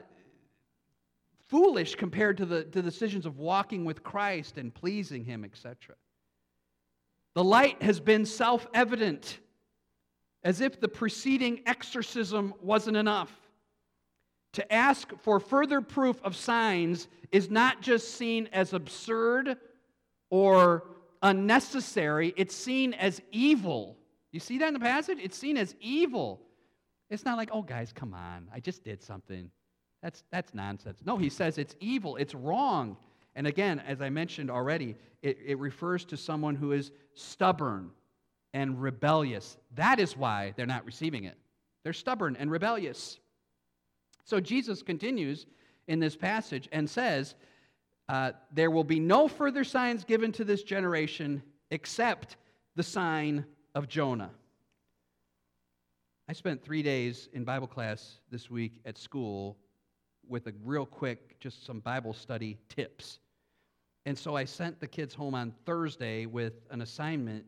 foolish 1.52 1.96
compared 1.96 2.38
to 2.38 2.46
the, 2.46 2.64
to 2.64 2.80
the 2.80 2.82
decisions 2.82 3.26
of 3.26 3.38
walking 3.38 3.84
with 3.84 4.02
Christ 4.02 4.56
and 4.56 4.72
pleasing 4.72 5.22
Him, 5.22 5.44
etc. 5.44 5.94
The 7.34 7.44
light 7.44 7.82
has 7.82 8.00
been 8.00 8.24
self 8.24 8.66
evident, 8.72 9.38
as 10.42 10.62
if 10.62 10.80
the 10.80 10.88
preceding 10.88 11.60
exorcism 11.66 12.54
wasn't 12.62 12.96
enough. 12.96 13.30
To 14.54 14.72
ask 14.72 15.12
for 15.20 15.38
further 15.38 15.82
proof 15.82 16.18
of 16.22 16.34
signs 16.34 17.06
is 17.30 17.50
not 17.50 17.82
just 17.82 18.14
seen 18.14 18.48
as 18.54 18.72
absurd 18.72 19.58
or 20.30 20.84
unnecessary, 21.22 22.32
it's 22.38 22.56
seen 22.56 22.94
as 22.94 23.20
evil. 23.30 23.98
You 24.30 24.40
see 24.40 24.56
that 24.56 24.68
in 24.68 24.74
the 24.74 24.80
passage? 24.80 25.18
It's 25.20 25.36
seen 25.36 25.58
as 25.58 25.74
evil. 25.80 26.40
It's 27.10 27.26
not 27.26 27.36
like, 27.36 27.50
oh, 27.52 27.60
guys, 27.60 27.92
come 27.92 28.14
on, 28.14 28.48
I 28.54 28.60
just 28.60 28.84
did 28.84 29.02
something. 29.02 29.50
That's, 30.02 30.24
that's 30.30 30.52
nonsense. 30.52 31.00
No, 31.04 31.16
he 31.16 31.28
says 31.28 31.58
it's 31.58 31.76
evil, 31.80 32.16
it's 32.16 32.34
wrong. 32.34 32.96
And 33.34 33.46
again, 33.46 33.80
as 33.86 34.02
I 34.02 34.10
mentioned 34.10 34.50
already, 34.50 34.96
it, 35.22 35.38
it 35.44 35.58
refers 35.58 36.04
to 36.06 36.16
someone 36.16 36.54
who 36.54 36.72
is 36.72 36.90
stubborn 37.14 37.90
and 38.52 38.82
rebellious. 38.82 39.56
That 39.76 39.98
is 39.98 40.16
why 40.16 40.52
they're 40.56 40.66
not 40.66 40.84
receiving 40.84 41.24
it. 41.24 41.38
They're 41.84 41.92
stubborn 41.92 42.36
and 42.38 42.50
rebellious. 42.50 43.18
So 44.24 44.40
Jesus 44.40 44.82
continues 44.82 45.46
in 45.88 46.00
this 46.00 46.16
passage 46.16 46.68
and 46.72 46.88
says, 46.88 47.34
uh, 48.08 48.32
There 48.52 48.70
will 48.70 48.84
be 48.84 49.00
no 49.00 49.28
further 49.28 49.64
signs 49.64 50.04
given 50.04 50.32
to 50.32 50.44
this 50.44 50.62
generation 50.62 51.42
except 51.70 52.36
the 52.76 52.82
sign 52.82 53.44
of 53.74 53.88
Jonah. 53.88 54.30
I 56.28 56.34
spent 56.34 56.62
three 56.62 56.82
days 56.82 57.28
in 57.32 57.44
Bible 57.44 57.66
class 57.66 58.18
this 58.30 58.50
week 58.50 58.80
at 58.84 58.96
school 58.96 59.56
with 60.28 60.46
a 60.46 60.52
real 60.64 60.86
quick, 60.86 61.38
just 61.40 61.64
some 61.66 61.80
Bible 61.80 62.12
study 62.12 62.58
tips. 62.68 63.18
And 64.06 64.18
so 64.18 64.36
I 64.36 64.44
sent 64.44 64.80
the 64.80 64.86
kids 64.86 65.14
home 65.14 65.34
on 65.34 65.52
Thursday 65.64 66.26
with 66.26 66.54
an 66.70 66.82
assignment 66.82 67.44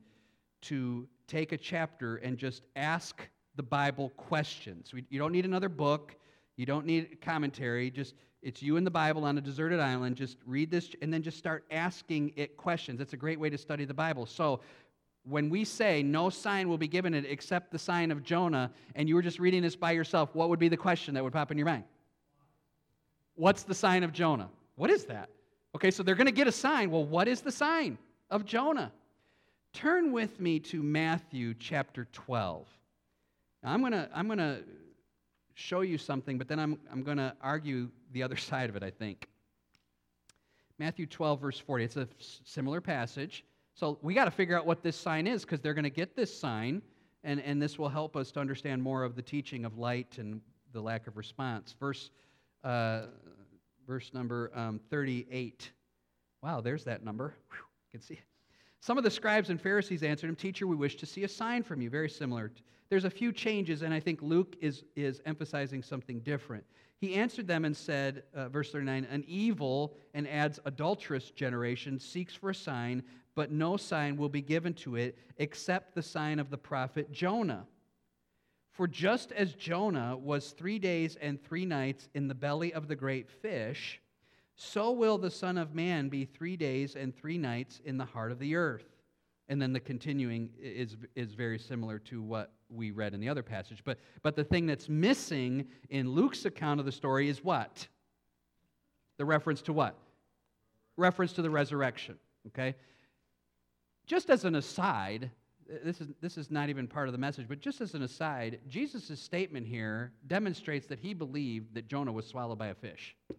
to 0.62 1.08
take 1.26 1.52
a 1.52 1.58
chapter 1.58 2.16
and 2.16 2.38
just 2.38 2.62
ask 2.76 3.28
the 3.56 3.62
Bible 3.62 4.10
questions. 4.16 4.92
We, 4.92 5.04
You 5.10 5.18
don't 5.18 5.32
need 5.32 5.44
another 5.44 5.68
book, 5.68 6.16
you 6.56 6.66
don't 6.66 6.86
need 6.86 7.20
commentary, 7.20 7.90
just 7.90 8.14
it's 8.44 8.62
you 8.62 8.76
and 8.76 8.86
the 8.86 8.90
Bible 8.90 9.24
on 9.24 9.38
a 9.38 9.40
deserted 9.40 9.80
island. 9.80 10.16
Just 10.16 10.36
read 10.44 10.70
this 10.70 10.90
and 11.00 11.12
then 11.12 11.22
just 11.22 11.38
start 11.38 11.64
asking 11.70 12.34
it 12.36 12.58
questions. 12.58 13.00
It's 13.00 13.14
a 13.14 13.16
great 13.16 13.40
way 13.40 13.48
to 13.48 13.56
study 13.56 13.86
the 13.86 13.94
Bible. 13.94 14.26
So 14.26 14.60
when 15.24 15.48
we 15.48 15.64
say 15.64 16.02
no 16.02 16.28
sign 16.28 16.68
will 16.68 16.76
be 16.76 16.86
given 16.86 17.14
it 17.14 17.24
except 17.24 17.72
the 17.72 17.78
sign 17.78 18.10
of 18.10 18.22
Jonah, 18.22 18.70
and 18.94 19.08
you 19.08 19.14
were 19.14 19.22
just 19.22 19.38
reading 19.38 19.62
this 19.62 19.74
by 19.74 19.92
yourself, 19.92 20.34
what 20.34 20.50
would 20.50 20.58
be 20.58 20.68
the 20.68 20.76
question 20.76 21.14
that 21.14 21.24
would 21.24 21.32
pop 21.32 21.50
in 21.50 21.56
your 21.56 21.66
mind? 21.66 21.84
What's 23.36 23.62
the 23.64 23.74
sign 23.74 24.04
of 24.04 24.12
Jonah? 24.12 24.48
What 24.76 24.90
is 24.90 25.04
that? 25.06 25.28
Okay, 25.74 25.90
so 25.90 26.02
they're 26.02 26.14
going 26.14 26.26
to 26.26 26.32
get 26.32 26.46
a 26.46 26.52
sign. 26.52 26.90
Well, 26.90 27.04
what 27.04 27.26
is 27.26 27.40
the 27.40 27.52
sign 27.52 27.98
of 28.30 28.44
Jonah? 28.44 28.92
Turn 29.72 30.12
with 30.12 30.38
me 30.40 30.60
to 30.60 30.82
Matthew 30.82 31.54
chapter 31.54 32.06
12. 32.12 32.66
Now, 33.62 33.72
I'm 33.72 33.80
going 33.80 33.92
to 33.92 34.08
I'm 34.14 34.26
going 34.26 34.38
to 34.38 34.62
show 35.54 35.80
you 35.80 35.98
something, 35.98 36.38
but 36.38 36.48
then 36.48 36.58
I'm, 36.58 36.78
I'm 36.90 37.02
going 37.02 37.16
to 37.16 37.34
argue 37.40 37.88
the 38.12 38.22
other 38.22 38.36
side 38.50 38.70
of 38.70 38.76
it, 38.76 38.82
I 38.82 38.90
think. 38.90 39.28
Matthew 40.78 41.06
12, 41.06 41.40
verse 41.40 41.58
40. 41.58 41.84
It's 41.84 41.96
a 41.96 42.08
similar 42.44 42.80
passage. 42.80 43.44
So 43.74 43.98
we 44.02 44.14
got 44.14 44.24
to 44.26 44.30
figure 44.30 44.56
out 44.56 44.66
what 44.66 44.82
this 44.82 44.96
sign 44.96 45.26
is 45.26 45.42
because 45.42 45.60
they're 45.60 45.74
going 45.74 45.84
to 45.84 45.90
get 45.90 46.16
this 46.16 46.36
sign, 46.36 46.82
and, 47.22 47.40
and 47.40 47.60
this 47.62 47.78
will 47.78 47.88
help 47.88 48.16
us 48.16 48.30
to 48.32 48.40
understand 48.40 48.82
more 48.82 49.04
of 49.04 49.16
the 49.16 49.22
teaching 49.22 49.64
of 49.64 49.78
light 49.78 50.18
and 50.18 50.40
the 50.72 50.80
lack 50.80 51.06
of 51.06 51.16
response. 51.16 51.74
Verse 51.78 52.10
uh, 52.64 53.02
verse 53.86 54.12
number 54.12 54.50
um, 54.54 54.80
38. 54.90 55.70
Wow, 56.42 56.60
there's 56.60 56.84
that 56.84 57.04
number. 57.04 57.34
Whew, 57.50 57.58
you 57.58 57.98
can 57.98 58.00
see. 58.00 58.20
Some 58.80 58.98
of 58.98 59.04
the 59.04 59.10
scribes 59.10 59.50
and 59.50 59.60
Pharisees 59.60 60.02
answered 60.02 60.28
him, 60.28 60.36
Teacher, 60.36 60.66
we 60.66 60.76
wish 60.76 60.96
to 60.96 61.06
see 61.06 61.24
a 61.24 61.28
sign 61.28 61.62
from 61.62 61.80
you. 61.80 61.88
Very 61.88 62.10
similar. 62.10 62.52
there's 62.90 63.04
a 63.04 63.10
few 63.10 63.32
changes, 63.32 63.82
and 63.82 63.94
I 63.94 64.00
think 64.00 64.20
Luke 64.20 64.56
is, 64.60 64.84
is 64.94 65.22
emphasizing 65.24 65.82
something 65.82 66.20
different. 66.20 66.64
He 66.98 67.14
answered 67.14 67.46
them 67.46 67.64
and 67.64 67.76
said, 67.76 68.24
uh, 68.34 68.48
verse 68.48 68.70
39, 68.70 69.06
An 69.10 69.24
evil 69.26 69.96
and 70.12 70.28
adds 70.28 70.60
adulterous 70.64 71.30
generation 71.30 71.98
seeks 71.98 72.34
for 72.34 72.50
a 72.50 72.54
sign, 72.54 73.02
but 73.34 73.50
no 73.50 73.76
sign 73.76 74.16
will 74.16 74.28
be 74.28 74.42
given 74.42 74.74
to 74.74 74.96
it 74.96 75.18
except 75.38 75.94
the 75.94 76.02
sign 76.02 76.38
of 76.38 76.50
the 76.50 76.58
prophet 76.58 77.10
Jonah. 77.10 77.66
For 78.74 78.88
just 78.88 79.30
as 79.30 79.54
Jonah 79.54 80.16
was 80.16 80.50
three 80.50 80.80
days 80.80 81.16
and 81.20 81.40
three 81.40 81.64
nights 81.64 82.08
in 82.12 82.26
the 82.26 82.34
belly 82.34 82.74
of 82.74 82.88
the 82.88 82.96
great 82.96 83.30
fish, 83.30 84.00
so 84.56 84.90
will 84.90 85.16
the 85.16 85.30
Son 85.30 85.56
of 85.58 85.76
Man 85.76 86.08
be 86.08 86.24
three 86.24 86.56
days 86.56 86.96
and 86.96 87.16
three 87.16 87.38
nights 87.38 87.80
in 87.84 87.96
the 87.96 88.04
heart 88.04 88.32
of 88.32 88.40
the 88.40 88.56
earth. 88.56 88.96
And 89.48 89.62
then 89.62 89.72
the 89.72 89.80
continuing 89.80 90.50
is, 90.60 90.96
is 91.14 91.34
very 91.34 91.58
similar 91.58 92.00
to 92.00 92.20
what 92.20 92.52
we 92.68 92.90
read 92.90 93.14
in 93.14 93.20
the 93.20 93.28
other 93.28 93.44
passage. 93.44 93.82
But, 93.84 93.98
but 94.22 94.34
the 94.34 94.42
thing 94.42 94.66
that's 94.66 94.88
missing 94.88 95.68
in 95.90 96.10
Luke's 96.10 96.44
account 96.44 96.80
of 96.80 96.86
the 96.86 96.92
story 96.92 97.28
is 97.28 97.44
what? 97.44 97.86
The 99.18 99.24
reference 99.24 99.62
to 99.62 99.72
what? 99.72 99.96
Reference 100.96 101.32
to 101.34 101.42
the 101.42 101.50
resurrection. 101.50 102.16
Okay? 102.48 102.74
Just 104.06 104.30
as 104.30 104.44
an 104.44 104.56
aside, 104.56 105.30
this 105.84 106.00
is, 106.00 106.08
this 106.20 106.36
is 106.36 106.50
not 106.50 106.68
even 106.68 106.86
part 106.86 107.08
of 107.08 107.12
the 107.12 107.18
message, 107.18 107.46
but 107.48 107.60
just 107.60 107.80
as 107.80 107.94
an 107.94 108.02
aside, 108.02 108.60
Jesus' 108.68 109.18
statement 109.20 109.66
here 109.66 110.12
demonstrates 110.26 110.86
that 110.86 110.98
he 110.98 111.14
believed 111.14 111.74
that 111.74 111.88
Jonah 111.88 112.12
was 112.12 112.26
swallowed 112.26 112.58
by 112.58 112.68
a 112.68 112.74
fish. 112.74 113.16
You 113.28 113.36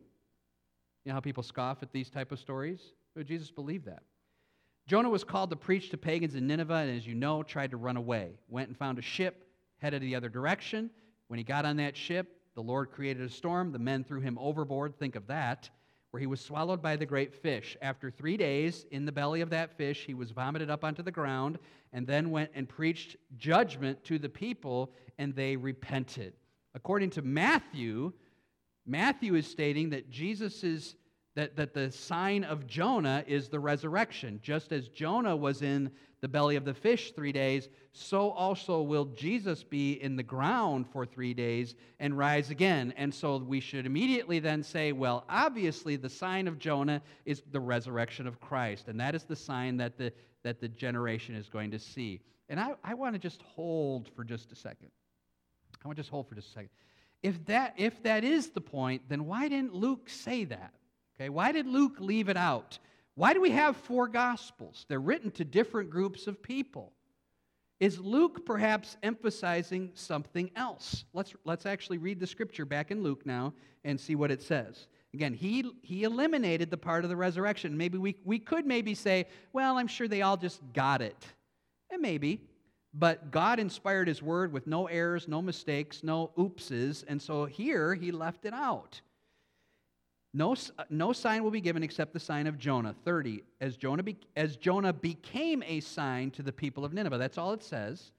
know 1.06 1.14
how 1.14 1.20
people 1.20 1.44
scoff 1.44 1.84
at 1.84 1.92
these 1.92 2.10
type 2.10 2.32
of 2.32 2.40
stories? 2.40 2.94
Well, 3.16 3.24
Jesus 3.24 3.52
believed 3.52 3.86
that. 3.86 4.04
Jonah 4.88 5.10
was 5.10 5.24
called 5.24 5.50
to 5.50 5.56
preach 5.56 5.90
to 5.90 5.98
pagans 5.98 6.36
in 6.36 6.46
Nineveh, 6.48 6.74
and 6.74 6.96
as 6.96 7.08
you 7.08 7.16
know, 7.16 7.42
tried 7.44 7.72
to 7.72 7.78
run 7.78 7.98
away. 7.98 8.34
Went 8.50 8.68
and 8.68 8.78
found 8.78 9.00
a 9.00 9.02
ship, 9.02 9.48
headed 9.78 10.02
the 10.02 10.16
other 10.16 10.30
direction. 10.30 10.90
When 11.28 11.38
he 11.38 11.44
got 11.44 11.66
on 11.66 11.78
that 11.78 11.98
ship, 11.98 12.40
the 12.54 12.62
Lord 12.62 12.92
created 12.92 13.24
a 13.24 13.30
storm. 13.30 13.72
The 13.72 13.80
men 13.80 14.04
threw 14.04 14.20
him 14.20 14.38
overboard. 14.40 14.98
Think 14.98 15.16
of 15.16 15.28
that. 15.28 15.70
Where 16.16 16.22
he 16.22 16.28
was 16.28 16.40
swallowed 16.40 16.82
by 16.82 16.96
the 16.96 17.06
great 17.06 17.34
fish. 17.34 17.76
After 17.82 18.10
three 18.10 18.38
days 18.38 18.86
in 18.90 19.04
the 19.04 19.12
belly 19.12 19.42
of 19.42 19.50
that 19.50 19.76
fish, 19.76 20.06
he 20.06 20.14
was 20.14 20.32
vomited 20.32 20.70
up 20.70 20.86
onto 20.86 21.04
the 21.04 21.12
ground 21.12 21.60
and 21.92 22.08
then 22.08 22.32
went 22.32 22.52
and 22.56 22.70
preached 22.70 23.18
judgment 23.36 24.02
to 24.06 24.18
the 24.18 24.30
people, 24.30 24.94
and 25.18 25.36
they 25.36 25.58
repented. 25.58 26.32
According 26.74 27.10
to 27.10 27.22
Matthew, 27.22 28.14
Matthew 28.86 29.36
is 29.36 29.46
stating 29.46 29.90
that 29.90 30.10
Jesus 30.10 30.58
that, 31.36 31.56
that 31.58 31.74
the 31.74 31.92
sign 31.92 32.44
of 32.44 32.66
Jonah 32.66 33.24
is 33.28 33.50
the 33.50 33.60
resurrection. 33.60 34.40
Just 34.42 34.72
as 34.72 34.88
Jonah 34.88 35.36
was 35.36 35.62
in 35.62 35.92
the 36.22 36.30
belly 36.30 36.56
of 36.56 36.64
the 36.66 36.74
fish 36.74 37.12
three 37.12 37.34
days, 37.34 37.68
so 37.92 38.32
also 38.32 38.82
will 38.82 39.06
Jesus 39.06 39.64
be 39.64 39.94
in 40.02 40.16
the 40.16 40.24
ground 40.24 40.88
for 40.92 41.06
three 41.06 41.34
days 41.34 41.76
and 42.00 42.18
rise 42.18 42.50
again. 42.50 42.94
And 42.96 43.14
so 43.14 43.38
we 43.38 43.60
should 43.60 43.86
immediately 43.86 44.40
then 44.40 44.64
say, 44.64 44.94
well, 44.94 45.26
obviously 45.30 45.98
the 45.98 46.10
sign 46.10 46.48
of 46.48 46.58
Jonah 46.58 47.02
is 47.26 47.44
the 47.52 47.60
resurrection 47.60 48.28
of 48.28 48.40
Christ. 48.40 48.88
And 48.88 49.00
that 49.02 49.14
is 49.14 49.24
the 49.24 49.36
sign 49.36 49.78
that 49.78 49.98
the, 49.98 50.14
that 50.44 50.62
the 50.62 50.70
generation 50.70 51.36
is 51.36 51.50
going 51.50 51.72
to 51.72 51.80
see. 51.80 52.22
And 52.48 52.60
I, 52.60 52.76
I 52.84 52.94
want 52.94 53.14
to 53.14 53.20
just 53.20 53.42
hold 53.42 54.10
for 54.16 54.24
just 54.24 54.52
a 54.54 54.56
second. 54.56 54.90
I 55.84 55.88
want 55.88 55.98
to 55.98 56.02
just 56.02 56.12
hold 56.12 56.30
for 56.30 56.36
just 56.36 56.50
a 56.50 56.54
second. 56.54 56.70
If 57.22 57.46
that, 57.48 57.74
if 57.78 58.02
that 58.04 58.24
is 58.24 58.52
the 58.52 58.62
point, 58.62 59.04
then 59.10 59.26
why 59.26 59.50
didn't 59.50 59.74
Luke 59.74 60.10
say 60.10 60.46
that? 60.46 60.74
Okay, 61.16 61.30
why 61.30 61.52
did 61.52 61.68
Luke 61.68 61.98
leave 62.00 62.30
it 62.30 62.38
out? 62.38 62.78
Why 63.16 63.34
do 63.34 63.42
we 63.42 63.52
have 63.52 63.78
four 63.78 64.08
gospels? 64.08 64.86
They're 64.90 65.00
written 65.00 65.32
to 65.32 65.46
different 65.46 65.90
groups 65.90 66.28
of 66.28 66.44
people. 66.44 66.92
Is 67.80 68.00
Luke 68.00 68.46
perhaps 68.46 68.98
emphasizing 69.04 69.92
something 69.94 70.50
else? 70.56 71.06
Let's, 71.14 71.34
let's 71.44 71.66
actually 71.66 71.98
read 71.98 72.20
the 72.20 72.28
scripture 72.28 72.66
back 72.66 72.92
in 72.92 73.04
Luke 73.04 73.26
now 73.26 73.54
and 73.84 74.00
see 74.00 74.16
what 74.16 74.32
it 74.32 74.42
says. 74.42 74.88
Again, 75.14 75.34
he, 75.34 75.72
he 75.82 76.04
eliminated 76.04 76.70
the 76.70 76.78
part 76.78 77.06
of 77.06 77.10
the 77.10 77.16
resurrection. 77.16 77.78
Maybe 77.78 77.98
we, 77.98 78.18
we 78.26 78.40
could 78.40 78.66
maybe 78.66 78.94
say, 78.94 79.28
well, 79.54 79.78
I'm 79.78 79.88
sure 79.88 80.08
they 80.08 80.22
all 80.22 80.38
just 80.38 80.62
got 80.74 81.02
it. 81.02 81.26
And 81.92 82.02
maybe. 82.02 82.42
But 82.94 83.32
God 83.32 83.60
inspired 83.60 84.08
his 84.08 84.22
word 84.22 84.52
with 84.54 84.68
no 84.68 84.88
errors, 84.88 85.28
no 85.28 85.42
mistakes, 85.42 86.02
no 86.04 86.32
oopses. 86.38 87.04
And 87.08 87.22
so 87.22 87.46
here 87.46 87.94
he 87.94 88.12
left 88.12 88.46
it 88.46 88.54
out. 88.54 89.00
No, 90.36 90.54
no 90.90 91.14
sign 91.14 91.46
will 91.46 91.52
be 91.52 91.62
given 91.62 91.82
except 91.82 92.12
the 92.12 92.20
sign 92.20 92.46
of 92.46 92.60
Jonah. 92.60 92.94
30. 93.06 93.42
As 93.62 93.78
Jonah, 93.78 94.04
be, 94.04 94.18
as 94.36 94.58
Jonah 94.58 94.92
became 94.92 95.64
a 95.64 95.80
sign 95.80 96.30
to 96.32 96.44
the 96.44 96.52
people 96.52 96.84
of 96.84 96.94
Nineveh. 96.94 97.18
That's 97.18 97.38
all 97.38 97.54
it 97.54 97.64
says. 97.64 98.12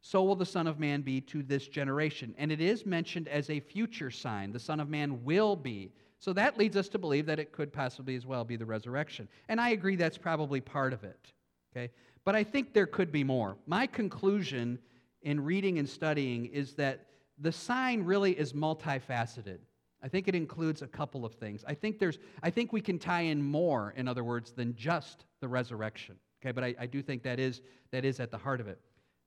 So 0.00 0.22
will 0.22 0.36
the 0.36 0.46
Son 0.46 0.68
of 0.68 0.78
Man 0.78 1.02
be 1.02 1.20
to 1.22 1.42
this 1.42 1.66
generation. 1.66 2.36
And 2.38 2.52
it 2.52 2.60
is 2.60 2.86
mentioned 2.86 3.26
as 3.26 3.50
a 3.50 3.58
future 3.58 4.12
sign. 4.12 4.52
The 4.52 4.60
Son 4.60 4.78
of 4.78 4.88
Man 4.88 5.24
will 5.24 5.56
be. 5.56 5.90
So 6.20 6.32
that 6.34 6.56
leads 6.56 6.76
us 6.76 6.88
to 6.90 6.98
believe 7.00 7.26
that 7.26 7.40
it 7.40 7.50
could 7.50 7.72
possibly 7.72 8.14
as 8.14 8.24
well 8.24 8.44
be 8.44 8.54
the 8.54 8.64
resurrection. 8.64 9.28
And 9.48 9.60
I 9.60 9.70
agree 9.70 9.96
that's 9.96 10.16
probably 10.16 10.60
part 10.60 10.92
of 10.92 11.02
it. 11.02 11.32
Okay? 11.72 11.90
But 12.24 12.36
I 12.36 12.44
think 12.44 12.74
there 12.74 12.86
could 12.86 13.10
be 13.10 13.24
more. 13.24 13.56
My 13.66 13.88
conclusion 13.88 14.78
in 15.22 15.42
reading 15.42 15.80
and 15.80 15.88
studying 15.88 16.46
is 16.46 16.74
that 16.74 17.06
the 17.40 17.50
sign 17.50 18.04
really 18.04 18.38
is 18.38 18.52
multifaceted. 18.52 19.58
I 20.02 20.08
think 20.08 20.28
it 20.28 20.34
includes 20.34 20.82
a 20.82 20.86
couple 20.86 21.24
of 21.24 21.34
things. 21.34 21.64
I 21.66 21.74
think 21.74 21.98
there's 21.98 22.18
I 22.42 22.50
think 22.50 22.72
we 22.72 22.80
can 22.80 22.98
tie 22.98 23.22
in 23.22 23.42
more, 23.42 23.94
in 23.96 24.08
other 24.08 24.24
words, 24.24 24.52
than 24.52 24.74
just 24.74 25.24
the 25.40 25.48
resurrection. 25.48 26.16
Okay, 26.42 26.52
but 26.52 26.62
I, 26.62 26.74
I 26.78 26.86
do 26.86 27.02
think 27.02 27.22
that 27.22 27.40
is 27.40 27.62
that 27.90 28.04
is 28.04 28.20
at 28.20 28.30
the 28.30 28.38
heart 28.38 28.60
of 28.60 28.68
it. 28.68 28.80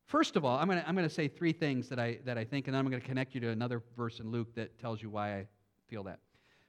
First 0.05 0.35
of 0.35 0.45
all, 0.45 0.57
I'm 0.57 0.67
gonna 0.67 0.83
I'm 0.87 0.95
gonna 0.95 1.09
say 1.09 1.27
three 1.27 1.51
things 1.51 1.89
that 1.89 1.99
I 1.99 2.19
that 2.25 2.37
I 2.37 2.43
think, 2.43 2.67
and 2.67 2.75
then 2.75 2.79
I'm 2.79 2.89
gonna 2.89 3.01
connect 3.01 3.35
you 3.35 3.41
to 3.41 3.49
another 3.49 3.81
verse 3.97 4.19
in 4.19 4.31
Luke 4.31 4.53
that 4.55 4.79
tells 4.79 5.01
you 5.01 5.09
why 5.09 5.37
I 5.37 5.47
feel 5.87 6.03
that. 6.03 6.19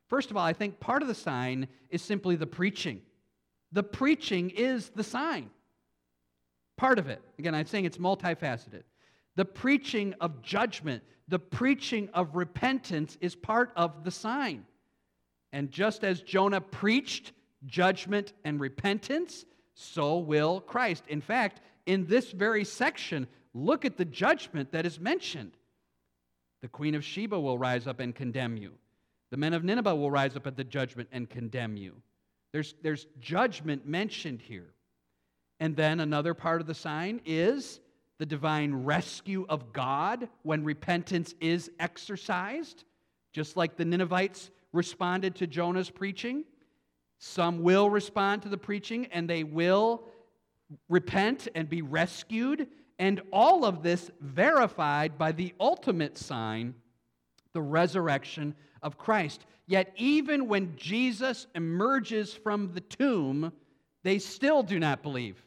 First 0.08 0.30
of 0.30 0.36
all, 0.36 0.44
I 0.44 0.52
think 0.52 0.80
part 0.80 1.02
of 1.02 1.08
the 1.08 1.14
sign 1.14 1.68
is 1.88 2.02
simply 2.02 2.36
the 2.36 2.46
preaching. 2.46 3.02
The 3.72 3.82
preaching 3.82 4.50
is 4.50 4.90
the 4.90 5.04
sign. 5.04 5.50
Part 6.76 6.98
of 6.98 7.08
it. 7.08 7.22
Again, 7.38 7.54
I'm 7.54 7.66
saying 7.66 7.84
it's 7.84 7.98
multifaceted. 7.98 8.82
The 9.36 9.44
preaching 9.44 10.14
of 10.20 10.42
judgment, 10.42 11.02
the 11.28 11.38
preaching 11.38 12.08
of 12.14 12.36
repentance 12.36 13.16
is 13.20 13.34
part 13.34 13.72
of 13.76 14.04
the 14.04 14.10
sign. 14.10 14.66
And 15.52 15.70
just 15.70 16.04
as 16.04 16.22
Jonah 16.22 16.60
preached 16.60 17.32
judgment 17.66 18.32
and 18.44 18.60
repentance, 18.60 19.44
so 19.74 20.18
will 20.18 20.60
Christ. 20.60 21.04
In 21.08 21.20
fact, 21.20 21.60
in 21.86 22.06
this 22.06 22.30
very 22.32 22.64
section, 22.64 23.26
look 23.54 23.84
at 23.84 23.96
the 23.96 24.04
judgment 24.04 24.72
that 24.72 24.86
is 24.86 25.00
mentioned. 25.00 25.52
The 26.62 26.68
queen 26.68 26.94
of 26.94 27.04
Sheba 27.04 27.38
will 27.40 27.58
rise 27.58 27.86
up 27.86 28.00
and 28.00 28.14
condemn 28.14 28.56
you. 28.56 28.74
The 29.30 29.36
men 29.36 29.54
of 29.54 29.64
Nineveh 29.64 29.94
will 29.94 30.10
rise 30.10 30.36
up 30.36 30.46
at 30.46 30.56
the 30.56 30.64
judgment 30.64 31.08
and 31.12 31.28
condemn 31.28 31.76
you. 31.76 32.02
There's, 32.52 32.74
there's 32.82 33.06
judgment 33.20 33.86
mentioned 33.86 34.42
here. 34.42 34.74
And 35.60 35.76
then 35.76 36.00
another 36.00 36.34
part 36.34 36.60
of 36.60 36.66
the 36.66 36.74
sign 36.74 37.20
is 37.24 37.80
the 38.20 38.26
divine 38.26 38.74
rescue 38.74 39.46
of 39.48 39.72
God 39.72 40.28
when 40.42 40.62
repentance 40.62 41.34
is 41.40 41.70
exercised, 41.80 42.84
just 43.32 43.56
like 43.56 43.78
the 43.78 43.84
Ninevites 43.86 44.50
responded 44.74 45.36
to 45.36 45.46
Jonah's 45.46 45.88
preaching. 45.88 46.44
Some 47.18 47.62
will 47.62 47.88
respond 47.88 48.42
to 48.42 48.50
the 48.50 48.58
preaching 48.58 49.06
and 49.06 49.28
they 49.28 49.42
will 49.42 50.02
repent 50.90 51.48
and 51.54 51.66
be 51.66 51.80
rescued. 51.80 52.68
And 52.98 53.22
all 53.32 53.64
of 53.64 53.82
this 53.82 54.10
verified 54.20 55.16
by 55.16 55.32
the 55.32 55.54
ultimate 55.58 56.18
sign, 56.18 56.74
the 57.54 57.62
resurrection 57.62 58.54
of 58.82 58.98
Christ. 58.98 59.46
Yet, 59.66 59.94
even 59.96 60.46
when 60.46 60.76
Jesus 60.76 61.46
emerges 61.54 62.34
from 62.34 62.74
the 62.74 62.82
tomb, 62.82 63.50
they 64.02 64.18
still 64.18 64.62
do 64.62 64.78
not 64.78 65.02
believe. 65.02 65.42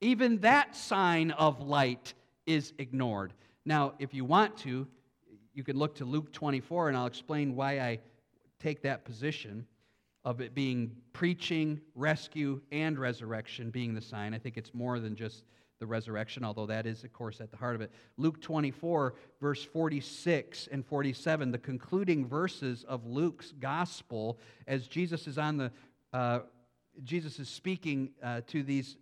Even 0.00 0.38
that 0.40 0.76
sign 0.76 1.30
of 1.32 1.60
light 1.60 2.14
is 2.46 2.72
ignored. 2.78 3.32
Now, 3.64 3.94
if 3.98 4.12
you 4.12 4.24
want 4.24 4.56
to, 4.58 4.86
you 5.54 5.64
can 5.64 5.78
look 5.78 5.94
to 5.96 6.04
Luke 6.04 6.32
24, 6.32 6.88
and 6.88 6.96
I'll 6.96 7.06
explain 7.06 7.56
why 7.56 7.80
I 7.80 7.98
take 8.60 8.82
that 8.82 9.04
position 9.04 9.66
of 10.24 10.40
it 10.40 10.54
being 10.54 10.92
preaching, 11.12 11.80
rescue, 11.94 12.60
and 12.72 12.98
resurrection 12.98 13.70
being 13.70 13.94
the 13.94 14.00
sign. 14.00 14.34
I 14.34 14.38
think 14.38 14.56
it's 14.56 14.74
more 14.74 15.00
than 15.00 15.16
just 15.16 15.44
the 15.78 15.86
resurrection, 15.86 16.44
although 16.44 16.66
that 16.66 16.86
is, 16.86 17.04
of 17.04 17.12
course, 17.12 17.40
at 17.40 17.50
the 17.50 17.56
heart 17.56 17.74
of 17.74 17.80
it. 17.80 17.90
Luke 18.16 18.40
24, 18.40 19.14
verse 19.40 19.62
46 19.64 20.68
and 20.72 20.84
47, 20.84 21.52
the 21.52 21.58
concluding 21.58 22.26
verses 22.26 22.84
of 22.88 23.06
Luke's 23.06 23.52
gospel, 23.60 24.38
as 24.66 24.88
Jesus 24.88 25.26
is 25.26 25.38
on 25.38 25.56
the 25.56 25.70
uh, 26.12 26.40
Jesus 27.04 27.38
is 27.38 27.48
speaking 27.48 28.10
uh, 28.22 28.40
to 28.46 28.62
these 28.62 28.96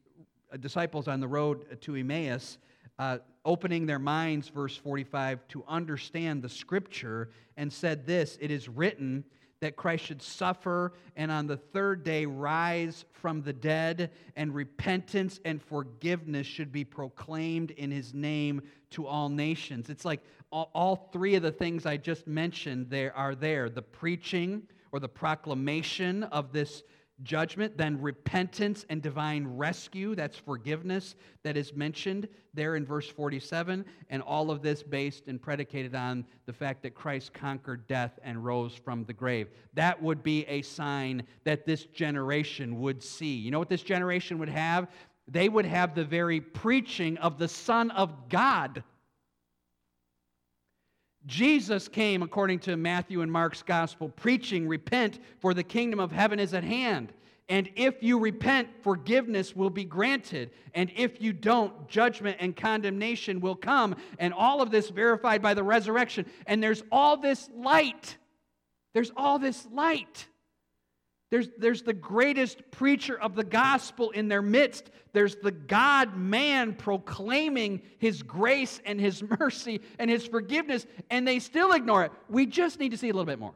disciples 0.58 1.08
on 1.08 1.20
the 1.20 1.28
road 1.28 1.80
to 1.82 1.96
Emmaus, 1.96 2.58
uh, 2.98 3.18
opening 3.44 3.86
their 3.86 3.98
minds, 3.98 4.48
verse 4.48 4.76
45, 4.76 5.46
to 5.48 5.64
understand 5.66 6.42
the 6.42 6.48
scripture, 6.48 7.30
and 7.56 7.72
said 7.72 8.06
this 8.06 8.38
It 8.40 8.50
is 8.50 8.68
written 8.68 9.24
that 9.60 9.76
Christ 9.76 10.04
should 10.04 10.20
suffer 10.20 10.92
and 11.16 11.30
on 11.30 11.46
the 11.46 11.56
third 11.56 12.04
day 12.04 12.26
rise 12.26 13.06
from 13.12 13.40
the 13.40 13.52
dead, 13.52 14.10
and 14.36 14.54
repentance 14.54 15.40
and 15.44 15.62
forgiveness 15.62 16.46
should 16.46 16.70
be 16.70 16.84
proclaimed 16.84 17.70
in 17.70 17.90
his 17.90 18.12
name 18.12 18.60
to 18.90 19.06
all 19.06 19.30
nations. 19.30 19.88
It's 19.88 20.04
like 20.04 20.20
all, 20.50 20.70
all 20.74 21.08
three 21.12 21.34
of 21.34 21.42
the 21.42 21.50
things 21.50 21.86
I 21.86 21.96
just 21.96 22.26
mentioned 22.26 22.90
there 22.90 23.16
are 23.16 23.34
there 23.34 23.70
the 23.70 23.82
preaching 23.82 24.62
or 24.92 25.00
the 25.00 25.08
proclamation 25.08 26.24
of 26.24 26.52
this 26.52 26.82
judgment, 27.22 27.76
then 27.78 28.00
repentance 28.00 28.84
and 28.90 29.00
divine 29.00 29.46
rescue. 29.46 30.14
That's 30.14 30.36
forgiveness 30.36 31.14
that 31.42 31.56
is 31.56 31.72
mentioned 31.74 32.28
there 32.52 32.76
in 32.76 32.84
verse 32.84 33.08
47. 33.08 33.84
And 34.10 34.22
all 34.22 34.50
of 34.50 34.62
this 34.62 34.82
based 34.82 35.24
and 35.28 35.40
predicated 35.40 35.94
on 35.94 36.24
the 36.46 36.52
fact 36.52 36.82
that 36.82 36.94
Christ 36.94 37.32
conquered 37.32 37.86
death 37.86 38.18
and 38.22 38.44
rose 38.44 38.74
from 38.74 39.04
the 39.04 39.12
grave. 39.12 39.48
That 39.74 40.02
would 40.02 40.22
be 40.22 40.44
a 40.46 40.62
sign 40.62 41.22
that 41.44 41.66
this 41.66 41.84
generation 41.84 42.80
would 42.80 43.02
see. 43.02 43.34
You 43.34 43.50
know 43.50 43.58
what 43.58 43.68
this 43.68 43.82
generation 43.82 44.38
would 44.38 44.48
have? 44.48 44.88
They 45.28 45.48
would 45.48 45.66
have 45.66 45.94
the 45.94 46.04
very 46.04 46.40
preaching 46.40 47.16
of 47.18 47.38
the 47.38 47.48
Son 47.48 47.90
of 47.92 48.28
God. 48.28 48.82
Jesus 51.26 51.88
came, 51.88 52.22
according 52.22 52.58
to 52.60 52.76
Matthew 52.76 53.22
and 53.22 53.32
Mark's 53.32 53.62
gospel, 53.62 54.10
preaching, 54.10 54.68
Repent, 54.68 55.20
for 55.38 55.54
the 55.54 55.62
kingdom 55.62 56.00
of 56.00 56.12
heaven 56.12 56.38
is 56.38 56.52
at 56.52 56.64
hand. 56.64 57.12
And 57.48 57.68
if 57.76 58.02
you 58.02 58.18
repent, 58.18 58.68
forgiveness 58.82 59.54
will 59.54 59.70
be 59.70 59.84
granted. 59.84 60.50
And 60.74 60.90
if 60.96 61.20
you 61.20 61.32
don't, 61.32 61.88
judgment 61.88 62.38
and 62.40 62.56
condemnation 62.56 63.40
will 63.40 63.56
come. 63.56 63.96
And 64.18 64.32
all 64.32 64.62
of 64.62 64.70
this 64.70 64.88
verified 64.88 65.42
by 65.42 65.52
the 65.52 65.62
resurrection. 65.62 66.24
And 66.46 66.62
there's 66.62 66.82
all 66.90 67.18
this 67.18 67.50
light. 67.54 68.16
There's 68.94 69.12
all 69.16 69.38
this 69.38 69.66
light. 69.72 70.26
There's, 71.34 71.48
there's 71.58 71.82
the 71.82 71.92
greatest 71.92 72.70
preacher 72.70 73.18
of 73.18 73.34
the 73.34 73.42
gospel 73.42 74.10
in 74.10 74.28
their 74.28 74.40
midst. 74.40 74.92
There's 75.12 75.34
the 75.34 75.50
God 75.50 76.16
man 76.16 76.74
proclaiming 76.74 77.82
his 77.98 78.22
grace 78.22 78.80
and 78.86 79.00
his 79.00 79.20
mercy 79.40 79.80
and 79.98 80.08
his 80.08 80.24
forgiveness, 80.24 80.86
and 81.10 81.26
they 81.26 81.40
still 81.40 81.72
ignore 81.72 82.04
it. 82.04 82.12
We 82.28 82.46
just 82.46 82.78
need 82.78 82.92
to 82.92 82.96
see 82.96 83.08
a 83.08 83.12
little 83.12 83.24
bit 83.24 83.40
more. 83.40 83.54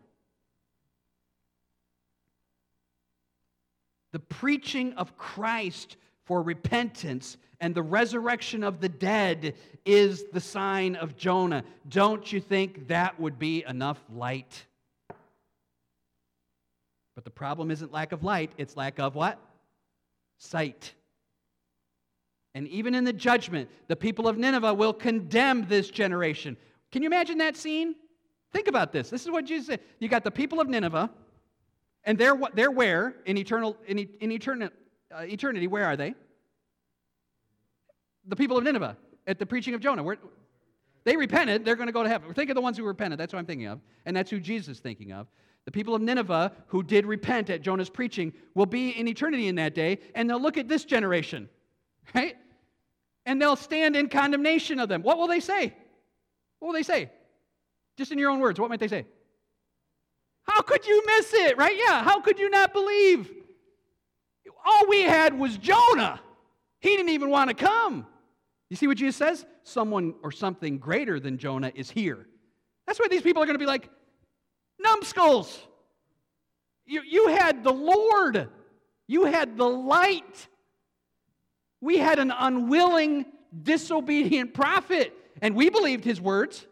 The 4.11 4.19
preaching 4.19 4.95
of 4.95 5.17
Christ 5.17 5.99
for 6.25 6.43
repentance 6.43 7.37
and 7.61 7.77
the 7.77 7.83
resurrection 7.85 8.65
of 8.65 8.81
the 8.81 8.89
dead 8.89 9.55
is 9.85 10.25
the 10.33 10.41
sign 10.41 10.97
of 10.97 11.17
Jonah. 11.17 11.63
Don't 11.89 12.33
you 12.33 12.41
think 12.41 12.89
that 12.89 13.21
would 13.21 13.39
be 13.39 13.63
enough 13.69 14.03
light? 14.13 14.67
But 17.19 17.25
the 17.25 17.31
problem 17.33 17.73
isn't 17.73 17.93
lack 17.93 18.13
of 18.13 18.23
light, 18.23 18.53
it's 18.59 18.77
lack 18.77 19.01
of 19.01 19.17
what? 19.17 19.41
Sight. 20.37 20.95
And 22.55 22.69
even 22.69 22.95
in 22.95 23.03
the 23.03 23.13
judgment, 23.13 23.69
the 23.89 23.97
people 23.97 24.29
of 24.29 24.39
Nineveh 24.39 24.73
will 24.73 24.93
condemn 24.93 25.67
this 25.67 25.91
generation. 25.91 26.57
Can 26.93 27.03
you 27.03 27.09
imagine 27.09 27.39
that 27.39 27.57
scene? 27.57 27.97
Think 28.53 28.69
about 28.69 28.93
this. 28.93 29.11
This 29.11 29.25
is 29.25 29.33
what 29.33 29.47
Jesus 29.47 29.67
said. 29.67 29.81
You 29.99 30.07
got 30.07 30.23
the 30.23 30.31
people 30.31 30.61
of 30.61 30.69
Nineveh, 30.69 31.11
and 32.05 32.17
they're, 32.17 32.41
they're 32.55 32.71
where 32.71 33.17
in, 33.27 33.37
eternal, 33.37 33.77
in, 33.89 33.99
in 33.99 34.31
eternity, 34.31 34.73
uh, 35.13 35.23
eternity? 35.23 35.67
Where 35.67 35.87
are 35.87 35.97
they? 35.97 36.15
The 38.29 38.37
people 38.37 38.57
of 38.57 38.63
Nineveh 38.63 38.97
at 39.27 39.41
the 39.41 39.47
preaching 39.47 39.75
of 39.75 39.81
Jonah. 39.81 40.05
Where, 40.05 40.19
they 41.03 41.17
repented, 41.17 41.65
they're 41.65 41.75
going 41.75 41.89
to 41.89 41.93
go 41.93 42.05
to 42.05 42.09
heaven. 42.09 42.33
Think 42.33 42.51
of 42.51 42.55
the 42.55 42.61
ones 42.61 42.79
who 42.79 42.85
repented. 42.85 43.19
That's 43.19 43.33
what 43.33 43.41
I'm 43.41 43.47
thinking 43.47 43.67
of. 43.67 43.81
And 44.07 44.17
that's 44.17 44.31
who 44.31 44.39
Jesus 44.39 44.77
is 44.77 44.79
thinking 44.79 45.11
of. 45.11 45.27
The 45.69 45.73
people 45.73 45.95
of 45.95 46.01
Nineveh 46.01 46.51
who 46.69 46.83
did 46.83 47.05
repent 47.05 47.51
at 47.51 47.61
Jonah's 47.61 47.91
preaching 47.91 48.33
will 48.55 48.65
be 48.65 48.89
in 48.89 49.07
eternity 49.07 49.49
in 49.49 49.57
that 49.57 49.75
day, 49.75 49.99
and 50.15 50.29
they'll 50.29 50.41
look 50.41 50.57
at 50.57 50.67
this 50.67 50.87
generation, 50.87 51.47
right? 52.15 52.39
And 53.27 53.39
they'll 53.39 53.55
stand 53.55 53.95
in 53.95 54.09
condemnation 54.09 54.79
of 54.79 54.89
them. 54.89 55.03
What 55.03 55.19
will 55.19 55.27
they 55.27 55.41
say? 55.41 55.75
What 56.59 56.69
will 56.69 56.73
they 56.73 56.83
say? 56.83 57.11
Just 57.99 58.13
in 58.13 58.19
your 58.19 58.31
own 58.31 58.41
words, 58.41 58.59
what 58.59 58.71
might 58.71 58.81
they 58.81 58.89
say? 58.89 59.05
How 60.45 60.63
could 60.63 60.87
you 60.87 61.03
miss 61.05 61.35
it, 61.35 61.59
right? 61.59 61.77
Yeah, 61.77 62.03
how 62.03 62.23
could 62.23 62.39
you 62.39 62.49
not 62.49 62.73
believe? 62.73 63.31
All 64.65 64.89
we 64.89 65.03
had 65.03 65.39
was 65.39 65.59
Jonah. 65.59 66.19
He 66.81 66.97
didn't 66.97 67.11
even 67.11 67.29
want 67.29 67.51
to 67.51 67.55
come. 67.55 68.07
You 68.71 68.77
see 68.79 68.87
what 68.87 68.97
Jesus 68.97 69.17
says? 69.17 69.45
Someone 69.65 70.15
or 70.23 70.33
something 70.33 70.79
greater 70.79 71.21
than 71.21 71.37
Jonah 71.37 71.73
is 71.75 71.91
here. 71.91 72.27
That's 72.87 72.99
why 72.99 73.09
these 73.11 73.21
people 73.21 73.43
are 73.43 73.45
going 73.45 73.55
to 73.55 73.63
be 73.63 73.67
like, 73.67 73.91
numbskulls. 74.89 75.67
You, 76.87 77.03
you 77.03 77.29
had 77.29 77.65
the 77.65 77.73
Lord, 77.73 78.49
you 79.07 79.25
had 79.25 79.57
the 79.57 79.69
light. 79.69 80.49
We 81.81 81.99
had 81.99 82.19
an 82.19 82.33
unwilling, 82.37 83.27
disobedient 83.63 84.53
prophet, 84.53 85.15
and 85.41 85.55
we 85.55 85.71
believed 85.71 86.05
his 86.05 86.21
words. 86.21 86.67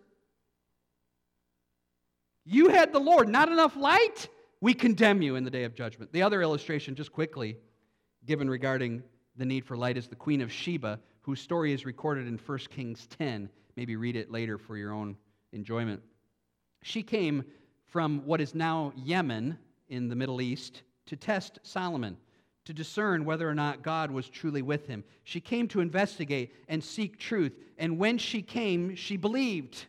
You 2.44 2.70
had 2.70 2.92
the 2.92 2.98
Lord, 2.98 3.28
not 3.28 3.50
enough 3.50 3.76
light. 3.76 4.28
We 4.60 4.74
condemn 4.74 5.22
you 5.22 5.36
in 5.36 5.44
the 5.44 5.50
day 5.50 5.64
of 5.64 5.74
judgment. 5.74 6.12
The 6.12 6.22
other 6.22 6.42
illustration, 6.42 6.94
just 6.94 7.12
quickly, 7.12 7.56
given 8.24 8.48
regarding 8.48 9.02
the 9.36 9.44
need 9.44 9.64
for 9.64 9.76
light, 9.76 9.96
is 9.96 10.08
the 10.08 10.16
Queen 10.16 10.40
of 10.40 10.50
Sheba, 10.50 10.98
whose 11.20 11.40
story 11.40 11.72
is 11.72 11.84
recorded 11.84 12.26
in 12.26 12.38
1 12.38 12.58
Kings 12.70 13.06
10. 13.18 13.48
Maybe 13.76 13.96
read 13.96 14.16
it 14.16 14.30
later 14.30 14.58
for 14.58 14.76
your 14.76 14.92
own 14.92 15.16
enjoyment. 15.52 16.02
She 16.82 17.02
came 17.02 17.44
from 17.96 18.20
what 18.26 18.42
is 18.42 18.54
now 18.54 18.92
Yemen 18.94 19.56
in 19.88 20.06
the 20.06 20.14
Middle 20.14 20.42
East 20.42 20.82
to 21.06 21.16
test 21.16 21.58
Solomon, 21.62 22.18
to 22.66 22.74
discern 22.74 23.24
whether 23.24 23.48
or 23.48 23.54
not 23.54 23.82
God 23.82 24.10
was 24.10 24.28
truly 24.28 24.60
with 24.60 24.86
him. 24.86 25.02
She 25.24 25.40
came 25.40 25.66
to 25.68 25.80
investigate 25.80 26.52
and 26.68 26.84
seek 26.84 27.18
truth, 27.18 27.54
and 27.78 27.96
when 27.96 28.18
she 28.18 28.42
came, 28.42 28.94
she 28.96 29.16
believed. 29.16 29.86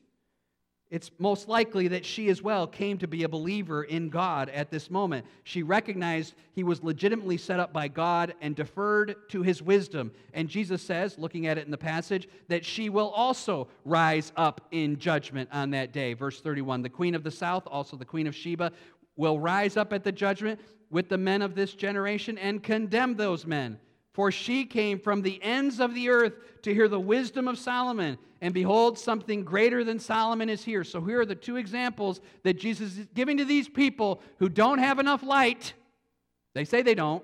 It's 0.90 1.12
most 1.20 1.50
likely 1.50 1.90
that 1.90 2.06
she 2.06 2.30
as 2.30 2.42
well 2.42 2.66
came 2.66 2.98
to 3.00 3.08
be 3.08 3.24
a 3.24 3.30
believer 3.30 3.84
in 3.84 4.08
God 4.08 4.48
at 4.50 4.72
this 4.72 4.90
moment. 4.90 5.26
She 5.44 5.62
recognized 5.62 6.34
he 6.54 6.64
was 6.64 6.82
legitimately 6.82 7.38
set 7.38 7.60
up 7.60 7.74
by 7.74 7.90
God 7.90 8.34
and 8.40 8.56
deferred 8.56 9.16
to 9.30 9.42
his 9.42 9.62
wisdom. 9.62 10.14
And 10.34 10.48
Jesus 10.48 10.82
says, 10.82 11.18
looking 11.18 11.46
at 11.46 11.58
it 11.58 11.66
in 11.66 11.72
the 11.72 11.78
passage, 11.78 12.30
that 12.48 12.64
she 12.64 12.90
will 12.90 13.10
also 13.10 13.68
rise 13.84 14.32
up 14.38 14.62
in 14.72 14.98
judgment 14.98 15.50
on 15.52 15.72
that 15.72 15.92
day. 15.92 16.14
Verse 16.14 16.40
31 16.40 16.84
The 16.84 16.90
queen 16.90 17.16
of 17.16 17.24
the 17.24 17.32
south, 17.32 17.68
also 17.68 17.98
the 17.98 18.06
queen 18.06 18.28
of 18.28 18.36
Sheba, 18.36 18.72
will 19.18 19.40
rise 19.40 19.76
up 19.76 19.92
at 19.92 20.06
the 20.06 20.12
judgment 20.14 20.58
with 20.90 21.10
the 21.10 21.18
men 21.18 21.42
of 21.42 21.54
this 21.54 21.74
generation 21.74 22.38
and 22.38 22.64
condemn 22.64 23.16
those 23.16 23.46
men 23.46 23.78
for 24.18 24.32
she 24.32 24.66
came 24.66 24.98
from 24.98 25.22
the 25.22 25.40
ends 25.44 25.80
of 25.80 25.94
the 25.94 26.10
earth 26.10 26.34
to 26.64 26.74
hear 26.74 26.88
the 26.88 27.00
wisdom 27.00 27.48
of 27.48 27.56
Solomon. 27.56 28.18
And 28.42 28.52
behold, 28.52 28.98
something 28.98 29.44
greater 29.44 29.84
than 29.84 30.00
Solomon 30.00 30.50
is 30.50 30.64
here. 30.64 30.84
So 30.84 31.00
here 31.02 31.22
are 31.22 31.26
the 31.26 31.36
two 31.36 31.58
examples 31.58 32.20
that 32.42 32.56
Jesus 32.56 32.98
is 32.98 33.08
giving 33.14 33.38
to 33.38 33.46
these 33.46 33.70
people 33.70 34.24
who 34.40 34.50
don't 34.50 34.80
have 34.80 34.98
enough 34.98 35.22
light. 35.22 35.76
They 36.56 36.66
say 36.66 36.82
they 36.82 36.96
don't. 36.96 37.24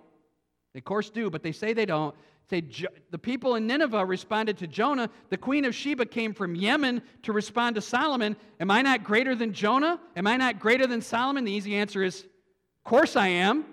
They, 0.75 0.81
of 0.81 0.83
course, 0.83 1.09
do, 1.09 1.31
but 1.31 1.41
they 1.41 1.51
say 1.51 1.73
they 1.73 1.87
don't. 1.87 2.13
Say, 2.51 2.61
the 3.09 3.17
people 3.17 3.55
in 3.55 3.65
Nineveh 3.65 4.05
responded 4.05 4.59
to 4.59 4.67
Jonah. 4.67 5.09
The 5.31 5.37
queen 5.37 5.65
of 5.65 5.73
Sheba 5.73 6.05
came 6.05 6.31
from 6.31 6.53
Yemen 6.53 7.01
to 7.23 7.33
respond 7.33 7.73
to 7.73 7.81
Solomon. 7.81 8.35
Am 8.59 8.69
I 8.69 8.83
not 8.83 9.03
greater 9.03 9.33
than 9.33 9.51
Jonah? 9.51 9.99
Am 10.15 10.27
I 10.27 10.37
not 10.37 10.59
greater 10.59 10.85
than 10.85 11.01
Solomon? 11.01 11.43
The 11.43 11.53
easy 11.53 11.73
answer 11.73 12.03
is, 12.03 12.21
Of 12.21 12.83
course 12.83 13.15
I 13.15 13.29
am. 13.29 13.65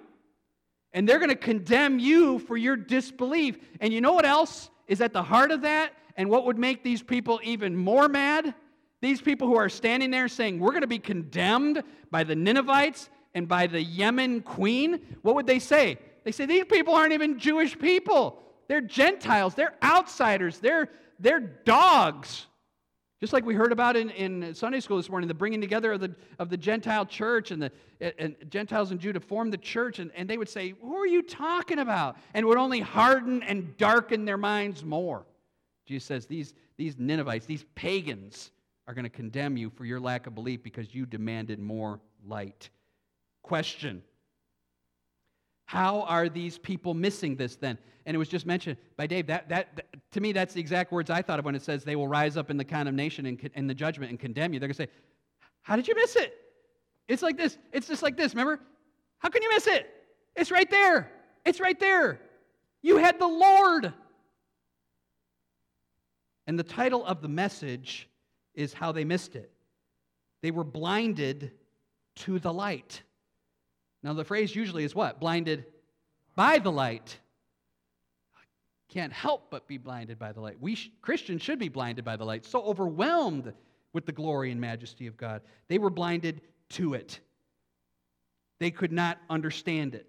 And 0.92 1.09
they're 1.09 1.18
going 1.18 1.31
to 1.31 1.37
condemn 1.37 1.98
you 1.98 2.38
for 2.40 2.57
your 2.57 2.76
disbelief. 2.76 3.59
And 3.81 3.92
you 3.92 4.00
know 4.00 4.12
what 4.12 4.26
else 4.26 4.70
is 4.87 5.00
at 5.00 5.12
the 5.12 5.22
heart 5.22 5.53
of 5.53 5.62
that? 5.62 5.92
And 6.16 6.29
what 6.29 6.44
would 6.46 6.59
make 6.59 6.83
these 6.83 7.03
people 7.03 7.40
even 7.42 7.76
more 7.76 8.09
mad? 8.09 8.55
These 9.00 9.22
people 9.22 9.48
who 9.48 9.57
are 9.57 9.68
standing 9.68 10.11
there 10.11 10.29
saying, 10.29 10.59
We're 10.59 10.70
going 10.70 10.83
to 10.83 10.87
be 10.87 10.98
condemned 10.98 11.83
by 12.11 12.24
the 12.24 12.35
Ninevites 12.35 13.09
and 13.35 13.48
by 13.48 13.66
the 13.66 13.83
Yemen 13.83 14.42
queen. 14.42 15.00
What 15.22 15.35
would 15.37 15.46
they 15.46 15.59
say? 15.59 15.98
They 16.24 16.33
say, 16.33 16.46
These 16.46 16.66
people 16.66 16.94
aren't 16.94 17.12
even 17.12 17.38
Jewish 17.38 17.79
people. 17.79 18.42
They're 18.68 18.81
Gentiles. 18.81 19.55
They're 19.55 19.74
outsiders. 19.83 20.59
They're, 20.59 20.88
they're 21.18 21.40
dogs. 21.40 22.46
Just 23.20 23.35
like 23.35 23.44
we 23.44 23.54
heard 23.54 23.70
about 23.70 23.96
in, 23.96 24.09
in 24.11 24.54
Sunday 24.54 24.80
school 24.80 24.96
this 24.96 25.11
morning, 25.11 25.28
the 25.28 25.35
bringing 25.35 25.61
together 25.61 25.92
of 25.92 26.00
the, 26.00 26.14
of 26.38 26.48
the 26.48 26.56
Gentile 26.56 27.04
church 27.04 27.50
and 27.50 27.62
the 27.62 27.70
and 28.00 28.35
Gentiles 28.48 28.92
and 28.92 28.98
Jew 28.98 29.12
to 29.12 29.20
form 29.20 29.50
the 29.50 29.59
church, 29.59 29.98
and, 29.98 30.11
and 30.14 30.28
they 30.28 30.38
would 30.38 30.48
say, 30.48 30.72
Who 30.80 30.96
are 30.96 31.06
you 31.06 31.22
talking 31.22 31.80
about? 31.80 32.16
And 32.33 32.46
would 32.46 32.56
only 32.56 32.80
harden 32.80 33.42
and 33.42 33.76
darken 33.76 34.24
their 34.24 34.38
minds 34.38 34.83
more. 34.83 35.26
Jesus 35.85 36.06
says, 36.06 36.24
These, 36.24 36.54
these 36.78 36.98
Ninevites, 36.98 37.44
these 37.44 37.66
pagans, 37.74 38.52
are 38.88 38.94
going 38.94 39.04
to 39.04 39.11
condemn 39.11 39.59
you 39.59 39.68
for 39.68 39.85
your 39.85 40.00
lack 40.00 40.26
of 40.26 40.35
belief 40.35 40.62
because 40.62 40.94
you 40.94 41.04
demanded 41.04 41.59
more 41.59 42.00
light. 42.24 42.70
Question 43.42 44.02
How 45.70 46.02
are 46.02 46.28
these 46.28 46.59
people 46.59 46.94
missing 46.94 47.37
this 47.37 47.54
then? 47.54 47.78
and 48.06 48.14
it 48.16 48.18
was 48.18 48.28
just 48.28 48.44
mentioned 48.44 48.76
by 48.96 49.06
Dave. 49.06 49.28
That, 49.28 49.48
that, 49.50 49.76
that, 49.76 49.87
to 50.11 50.20
me, 50.20 50.33
that's 50.33 50.54
the 50.54 50.61
exact 50.61 50.90
words 50.90 51.11
I 51.11 51.22
thought 51.22 51.38
of 51.38 51.44
when 51.44 51.54
it 51.54 51.62
says 51.62 51.85
they 51.85 51.94
will 51.94 52.09
rise 52.09 52.37
up 52.37 52.50
in 52.50 52.56
the 52.56 52.64
condemnation 52.64 53.24
and 53.26 53.50
in 53.54 53.68
the 53.68 53.74
judgment 53.74 54.11
and 54.11 54.18
condemn 54.18 54.52
you. 54.52 54.59
They're 54.59 54.66
going 54.66 54.74
to 54.74 54.83
say, 54.83 54.88
How 55.62 55.76
did 55.76 55.87
you 55.87 55.94
miss 55.94 56.16
it? 56.16 56.35
It's 57.06 57.22
like 57.22 57.37
this. 57.37 57.56
It's 57.72 57.87
just 57.87 58.02
like 58.02 58.16
this. 58.16 58.33
Remember? 58.33 58.59
How 59.18 59.28
can 59.28 59.42
you 59.42 59.50
miss 59.50 59.68
it? 59.68 59.88
It's 60.35 60.50
right 60.50 60.68
there. 60.68 61.12
It's 61.44 61.61
right 61.61 61.78
there. 61.78 62.20
You 62.83 62.96
had 62.96 63.20
the 63.20 63.28
Lord. 63.28 63.92
And 66.48 66.59
the 66.59 66.64
title 66.64 67.04
of 67.04 67.22
the 67.22 67.28
message 67.28 68.09
is 68.54 68.72
How 68.72 68.90
They 68.90 69.04
Missed 69.04 69.37
It. 69.37 69.52
They 70.42 70.50
were 70.50 70.64
blinded 70.64 71.52
to 72.16 72.40
the 72.40 72.52
light. 72.52 73.02
Now, 74.02 74.12
the 74.14 74.24
phrase 74.24 74.54
usually 74.54 74.84
is 74.84 74.94
what? 74.94 75.20
Blinded 75.20 75.64
by 76.34 76.58
the 76.58 76.72
light. 76.72 77.18
Can't 78.88 79.12
help 79.12 79.50
but 79.50 79.68
be 79.68 79.78
blinded 79.78 80.18
by 80.18 80.32
the 80.32 80.40
light. 80.40 80.56
We 80.60 80.74
sh- 80.74 80.90
Christians 81.02 81.42
should 81.42 81.58
be 81.58 81.68
blinded 81.68 82.04
by 82.04 82.16
the 82.16 82.24
light, 82.24 82.44
so 82.44 82.62
overwhelmed 82.62 83.52
with 83.92 84.06
the 84.06 84.12
glory 84.12 84.50
and 84.50 84.60
majesty 84.60 85.06
of 85.06 85.16
God. 85.16 85.42
They 85.68 85.78
were 85.78 85.90
blinded 85.90 86.40
to 86.70 86.94
it, 86.94 87.20
they 88.58 88.70
could 88.70 88.92
not 88.92 89.18
understand 89.28 89.94
it. 89.94 90.06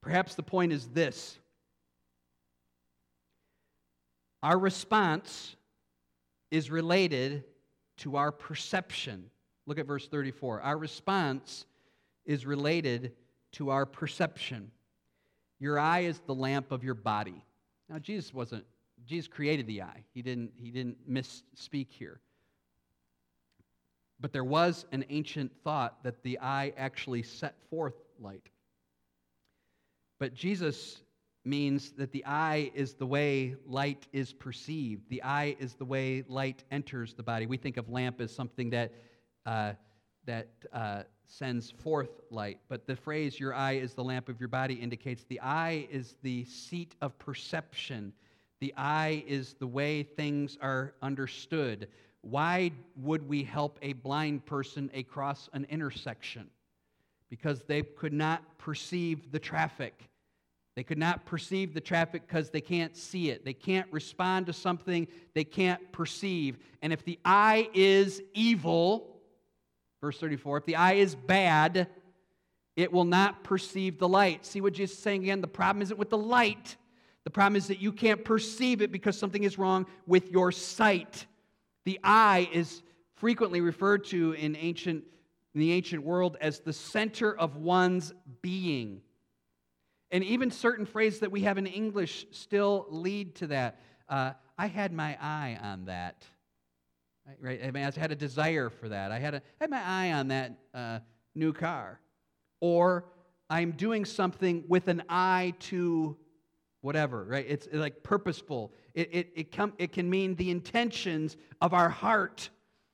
Perhaps 0.00 0.34
the 0.34 0.42
point 0.42 0.72
is 0.72 0.88
this 0.88 1.38
our 4.42 4.58
response 4.58 5.56
is 6.50 6.70
related 6.70 7.44
to 7.98 8.16
our 8.16 8.32
perception. 8.32 9.30
Look 9.66 9.78
at 9.78 9.86
verse 9.86 10.08
34. 10.08 10.62
Our 10.62 10.78
response 10.78 11.66
is 12.24 12.46
related 12.46 13.12
to 13.52 13.70
our 13.70 13.86
perception. 13.86 14.70
Your 15.58 15.78
eye 15.78 16.00
is 16.00 16.20
the 16.20 16.34
lamp 16.34 16.72
of 16.72 16.84
your 16.84 16.94
body. 16.94 17.44
Now, 17.88 17.98
Jesus 17.98 18.32
wasn't, 18.32 18.64
Jesus 19.06 19.28
created 19.28 19.66
the 19.66 19.82
eye. 19.82 20.04
He 20.14 20.22
didn't, 20.22 20.52
he 20.56 20.70
didn't 20.70 20.96
misspeak 21.10 21.88
here. 21.90 22.20
But 24.20 24.32
there 24.32 24.44
was 24.44 24.86
an 24.92 25.04
ancient 25.08 25.52
thought 25.64 26.02
that 26.04 26.22
the 26.22 26.38
eye 26.40 26.72
actually 26.76 27.22
set 27.22 27.56
forth 27.70 27.94
light. 28.18 28.48
But 30.18 30.34
Jesus 30.34 31.00
means 31.44 31.92
that 31.92 32.12
the 32.12 32.24
eye 32.26 32.70
is 32.74 32.94
the 32.94 33.06
way 33.06 33.56
light 33.66 34.06
is 34.12 34.32
perceived. 34.32 35.08
The 35.08 35.22
eye 35.22 35.56
is 35.58 35.74
the 35.74 35.86
way 35.86 36.22
light 36.28 36.64
enters 36.70 37.14
the 37.14 37.22
body. 37.22 37.46
We 37.46 37.56
think 37.56 37.78
of 37.78 37.88
lamp 37.88 38.20
as 38.20 38.30
something 38.30 38.70
that, 38.70 38.92
uh, 39.46 39.72
that 40.26 40.48
uh, 40.72 41.02
sends 41.30 41.70
forth 41.70 42.20
light. 42.30 42.58
But 42.68 42.86
the 42.86 42.96
phrase, 42.96 43.38
your 43.38 43.54
eye 43.54 43.76
is 43.76 43.94
the 43.94 44.02
lamp 44.02 44.28
of 44.28 44.40
your 44.40 44.48
body, 44.48 44.74
indicates 44.74 45.24
the 45.24 45.40
eye 45.40 45.86
is 45.90 46.16
the 46.22 46.44
seat 46.44 46.96
of 47.00 47.16
perception. 47.18 48.12
The 48.60 48.74
eye 48.76 49.24
is 49.26 49.54
the 49.54 49.66
way 49.66 50.02
things 50.02 50.58
are 50.60 50.92
understood. 51.02 51.88
Why 52.22 52.72
would 52.96 53.26
we 53.28 53.44
help 53.44 53.78
a 53.80 53.94
blind 53.94 54.44
person 54.44 54.90
across 54.92 55.48
an 55.52 55.66
intersection? 55.70 56.50
Because 57.30 57.62
they 57.62 57.82
could 57.82 58.12
not 58.12 58.58
perceive 58.58 59.30
the 59.30 59.38
traffic. 59.38 60.10
They 60.74 60.82
could 60.82 60.98
not 60.98 61.24
perceive 61.26 61.74
the 61.74 61.80
traffic 61.80 62.26
because 62.26 62.50
they 62.50 62.60
can't 62.60 62.96
see 62.96 63.30
it. 63.30 63.44
They 63.44 63.52
can't 63.52 63.90
respond 63.92 64.46
to 64.46 64.52
something 64.52 65.06
they 65.34 65.44
can't 65.44 65.92
perceive. 65.92 66.58
And 66.82 66.92
if 66.92 67.04
the 67.04 67.20
eye 67.24 67.68
is 67.72 68.20
evil, 68.34 69.19
verse 70.00 70.18
34, 70.18 70.58
if 70.58 70.64
the 70.66 70.76
eye 70.76 70.94
is 70.94 71.14
bad, 71.14 71.88
it 72.76 72.92
will 72.92 73.04
not 73.04 73.44
perceive 73.44 73.98
the 73.98 74.08
light. 74.08 74.46
See 74.46 74.60
what 74.60 74.72
Jesus 74.72 74.96
is 74.96 75.02
saying 75.02 75.22
again? 75.22 75.40
The 75.40 75.48
problem 75.48 75.82
isn't 75.82 75.98
with 75.98 76.10
the 76.10 76.18
light. 76.18 76.76
The 77.24 77.30
problem 77.30 77.56
is 77.56 77.66
that 77.68 77.80
you 77.80 77.92
can't 77.92 78.24
perceive 78.24 78.80
it 78.80 78.90
because 78.90 79.18
something 79.18 79.44
is 79.44 79.58
wrong 79.58 79.86
with 80.06 80.30
your 80.30 80.52
sight. 80.52 81.26
The 81.84 82.00
eye 82.02 82.48
is 82.52 82.82
frequently 83.16 83.60
referred 83.60 84.04
to 84.06 84.32
in 84.32 84.56
ancient 84.56 85.04
in 85.54 85.60
the 85.60 85.72
ancient 85.72 86.04
world 86.04 86.36
as 86.40 86.60
the 86.60 86.72
center 86.72 87.36
of 87.36 87.56
one's 87.56 88.12
being. 88.40 89.00
And 90.10 90.24
even 90.24 90.50
certain 90.50 90.86
phrases 90.86 91.20
that 91.20 91.32
we 91.32 91.42
have 91.42 91.58
in 91.58 91.66
English 91.66 92.26
still 92.30 92.86
lead 92.88 93.34
to 93.36 93.48
that. 93.48 93.80
Uh, 94.08 94.32
I 94.58 94.66
had 94.66 94.92
my 94.92 95.16
eye 95.20 95.58
on 95.60 95.86
that. 95.86 96.24
Right? 97.40 97.60
I, 97.62 97.70
mean, 97.70 97.84
I 97.84 97.98
had 97.98 98.12
a 98.12 98.16
desire 98.16 98.70
for 98.70 98.88
that. 98.88 99.12
I 99.12 99.18
had, 99.18 99.34
a, 99.34 99.38
I 99.38 99.64
had 99.64 99.70
my 99.70 99.82
eye 99.82 100.12
on 100.12 100.28
that 100.28 100.52
uh, 100.74 100.98
new 101.34 101.52
car. 101.52 102.00
Or 102.60 103.04
I'm 103.48 103.72
doing 103.72 104.04
something 104.04 104.64
with 104.68 104.88
an 104.88 105.02
eye 105.08 105.54
to 105.60 106.16
whatever, 106.82 107.24
right? 107.24 107.44
It's 107.48 107.68
like 107.72 108.02
purposeful. 108.02 108.72
It, 108.94 109.08
it, 109.12 109.32
it, 109.34 109.52
come, 109.52 109.72
it 109.78 109.92
can 109.92 110.08
mean 110.08 110.34
the 110.34 110.50
intentions 110.50 111.36
of 111.60 111.74
our 111.74 111.88
heart. 111.88 112.50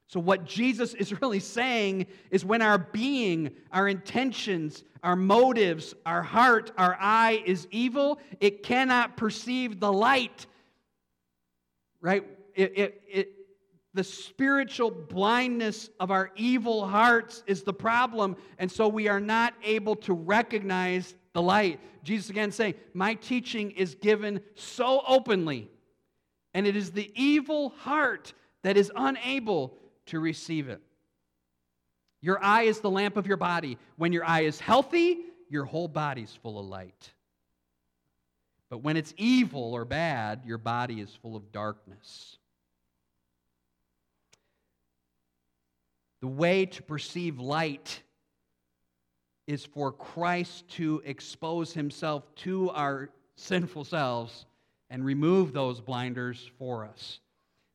So, 0.09 0.21
what 0.21 0.45
Jesus 0.45 0.95
is 0.95 1.13
really 1.21 1.41
saying 1.41 2.07
is 2.31 2.45
when 2.45 2.63
our 2.63 2.79
being, 2.79 3.51
our 3.73 3.89
intentions, 3.89 4.85
our 5.03 5.17
motives, 5.17 5.95
our 6.05 6.23
heart, 6.23 6.73
our 6.79 6.97
eye 7.01 7.43
is 7.45 7.67
evil, 7.71 8.19
it 8.41 8.63
cannot 8.63 9.17
perceive 9.17 9.81
the 9.81 9.93
light. 9.93 10.47
Right? 12.01 12.25
It, 12.55 12.73
it, 12.79 13.03
it, 13.09 13.33
the 13.97 14.05
spiritual 14.05 14.91
blindness 14.91 15.91
of 15.99 16.11
our 16.11 16.31
evil 16.37 16.87
hearts 16.87 17.43
is 17.47 17.63
the 17.63 17.73
problem, 17.73 18.37
and 18.59 18.71
so 18.71 18.87
we 18.87 19.09
are 19.09 19.21
not 19.21 19.55
able 19.65 19.97
to 19.97 20.13
recognize 20.13 21.15
the 21.33 21.43
light. 21.43 21.81
Jesus 22.05 22.31
again 22.31 22.53
saying, 22.53 22.75
My 22.95 23.15
teaching 23.15 23.73
is 23.73 23.95
given 23.95 24.41
so 24.55 25.03
openly, 25.09 25.69
and 26.55 26.67
it 26.67 26.77
is 26.77 26.93
the 26.93 27.11
evil 27.15 27.71
heart 27.71 28.35
that 28.63 28.77
is 28.77 28.93
unable 28.95 29.77
to 30.07 30.21
receive 30.21 30.69
it. 30.69 30.83
Your 32.21 32.43
eye 32.43 32.65
is 32.65 32.81
the 32.81 32.91
lamp 32.91 33.17
of 33.17 33.27
your 33.27 33.37
body. 33.37 33.79
When 33.97 34.13
your 34.13 34.25
eye 34.25 34.43
is 34.43 34.61
healthy, 34.61 35.21
your 35.49 35.65
whole 35.65 35.89
body's 35.89 36.39
full 36.43 36.59
of 36.59 36.67
light. 36.67 37.13
But 38.69 38.79
when 38.79 38.97
it's 38.97 39.15
evil 39.17 39.73
or 39.73 39.85
bad, 39.85 40.43
your 40.45 40.59
body 40.59 41.01
is 41.01 41.11
full 41.23 41.37
of 41.37 41.51
darkness. 41.53 42.37
The 46.21 46.29
way 46.29 46.67
to 46.67 46.83
perceive 46.83 47.39
light 47.39 48.03
is 49.47 49.65
for 49.65 49.93
Christ 49.93 50.69
to 50.71 51.03
expose 51.05 51.73
himself 51.73 52.35
to 52.37 52.71
our 52.71 53.11
sinful 53.37 53.85
selves 53.85 54.47
and 54.91 55.05
remove 55.05 55.53
those 55.53 55.81
blinders 55.81 56.51
for 56.59 56.85
us. 56.85 57.21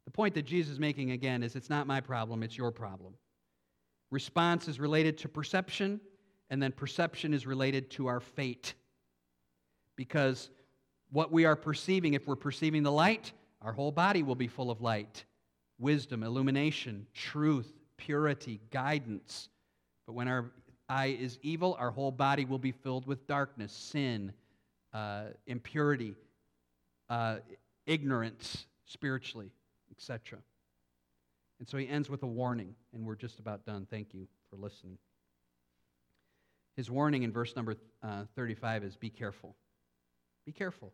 The 0.05 0.11
point 0.11 0.33
that 0.35 0.45
Jesus 0.45 0.73
is 0.73 0.79
making 0.79 1.11
again 1.11 1.43
is 1.43 1.55
it's 1.55 1.69
not 1.69 1.87
my 1.87 2.01
problem, 2.01 2.43
it's 2.43 2.57
your 2.57 2.71
problem. 2.71 3.13
Response 4.09 4.67
is 4.67 4.79
related 4.79 5.17
to 5.19 5.29
perception, 5.29 6.01
and 6.49 6.61
then 6.61 6.71
perception 6.71 7.33
is 7.33 7.45
related 7.45 7.89
to 7.91 8.07
our 8.07 8.19
fate. 8.19 8.73
Because 9.95 10.49
what 11.11 11.31
we 11.31 11.45
are 11.45 11.55
perceiving, 11.55 12.13
if 12.13 12.27
we're 12.27 12.35
perceiving 12.35 12.83
the 12.83 12.91
light, 12.91 13.31
our 13.61 13.71
whole 13.71 13.91
body 13.91 14.23
will 14.23 14.35
be 14.35 14.47
full 14.47 14.71
of 14.71 14.81
light 14.81 15.25
wisdom, 15.79 16.21
illumination, 16.21 17.07
truth, 17.11 17.80
purity, 18.05 18.59
guidance. 18.71 19.49
But 20.05 20.13
when 20.13 20.27
our 20.27 20.51
eye 20.89 21.17
is 21.19 21.39
evil, 21.41 21.75
our 21.79 21.91
whole 21.91 22.11
body 22.11 22.45
will 22.45 22.59
be 22.59 22.71
filled 22.71 23.05
with 23.05 23.25
darkness, 23.27 23.71
sin, 23.71 24.33
uh, 24.93 25.25
impurity, 25.47 26.15
uh, 27.09 27.37
ignorance 27.85 28.65
spiritually 28.85 29.51
etc. 29.91 30.39
And 31.59 31.67
so 31.67 31.77
he 31.77 31.87
ends 31.87 32.09
with 32.09 32.23
a 32.23 32.27
warning, 32.27 32.73
and 32.93 33.05
we're 33.05 33.15
just 33.15 33.39
about 33.39 33.65
done. 33.65 33.85
Thank 33.89 34.13
you 34.13 34.27
for 34.49 34.55
listening. 34.55 34.97
His 36.75 36.89
warning 36.89 37.23
in 37.23 37.31
verse 37.31 37.55
number 37.55 37.75
uh, 38.01 38.23
35 38.35 38.83
is 38.83 38.95
Be 38.95 39.09
careful. 39.09 39.55
Be 40.45 40.51
careful, 40.51 40.91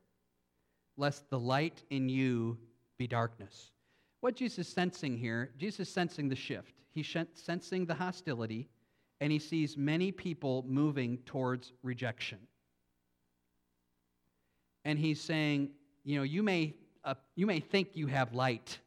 lest 0.98 1.30
the 1.30 1.40
light 1.40 1.84
in 1.90 2.10
you 2.10 2.58
be 2.98 3.08
darkness. 3.08 3.72
What 4.20 4.36
Jesus 4.36 4.68
is 4.68 4.74
sensing 4.74 5.18
here, 5.18 5.52
Jesus 5.58 5.88
is 5.88 5.94
sensing 5.94 6.28
the 6.28 6.36
shift. 6.36 6.74
He's 6.98 7.16
sensing 7.34 7.86
the 7.86 7.94
hostility, 7.94 8.68
and 9.22 9.32
he 9.32 9.40
sees 9.40 9.78
many 9.78 10.12
people 10.12 10.66
moving 10.68 11.20
towards 11.20 11.74
rejection. 11.84 12.40
And 14.86 14.98
he's 14.98 15.22
saying, 15.22 15.70
you 16.04 16.18
know, 16.18 16.24
you 16.24 16.44
may, 16.44 16.74
uh, 17.04 17.16
you 17.36 17.46
may 17.46 17.60
think 17.60 17.90
you 17.94 18.08
have 18.08 18.34
light 18.34 18.80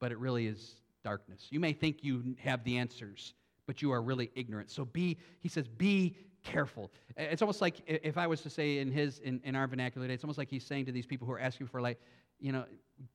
but 0.00 0.12
it 0.12 0.18
really 0.18 0.46
is 0.46 0.76
darkness. 1.04 1.46
You 1.50 1.60
may 1.60 1.72
think 1.72 1.98
you 2.02 2.36
have 2.38 2.64
the 2.64 2.78
answers, 2.78 3.34
but 3.66 3.82
you 3.82 3.90
are 3.92 4.02
really 4.02 4.30
ignorant. 4.34 4.70
So 4.70 4.84
be, 4.84 5.18
he 5.40 5.48
says, 5.48 5.66
be 5.68 6.16
careful. 6.44 6.90
It's 7.16 7.42
almost 7.42 7.60
like 7.60 7.82
if 7.86 8.16
I 8.16 8.26
was 8.26 8.40
to 8.42 8.50
say 8.50 8.78
in 8.78 8.90
his 8.90 9.18
in, 9.18 9.40
in 9.44 9.56
our 9.56 9.66
vernacular 9.66 10.06
today, 10.06 10.14
it's 10.14 10.24
almost 10.24 10.38
like 10.38 10.48
he's 10.48 10.64
saying 10.64 10.86
to 10.86 10.92
these 10.92 11.06
people 11.06 11.26
who 11.26 11.32
are 11.32 11.40
asking 11.40 11.66
for 11.66 11.80
light, 11.80 11.98
you 12.40 12.52
know, 12.52 12.64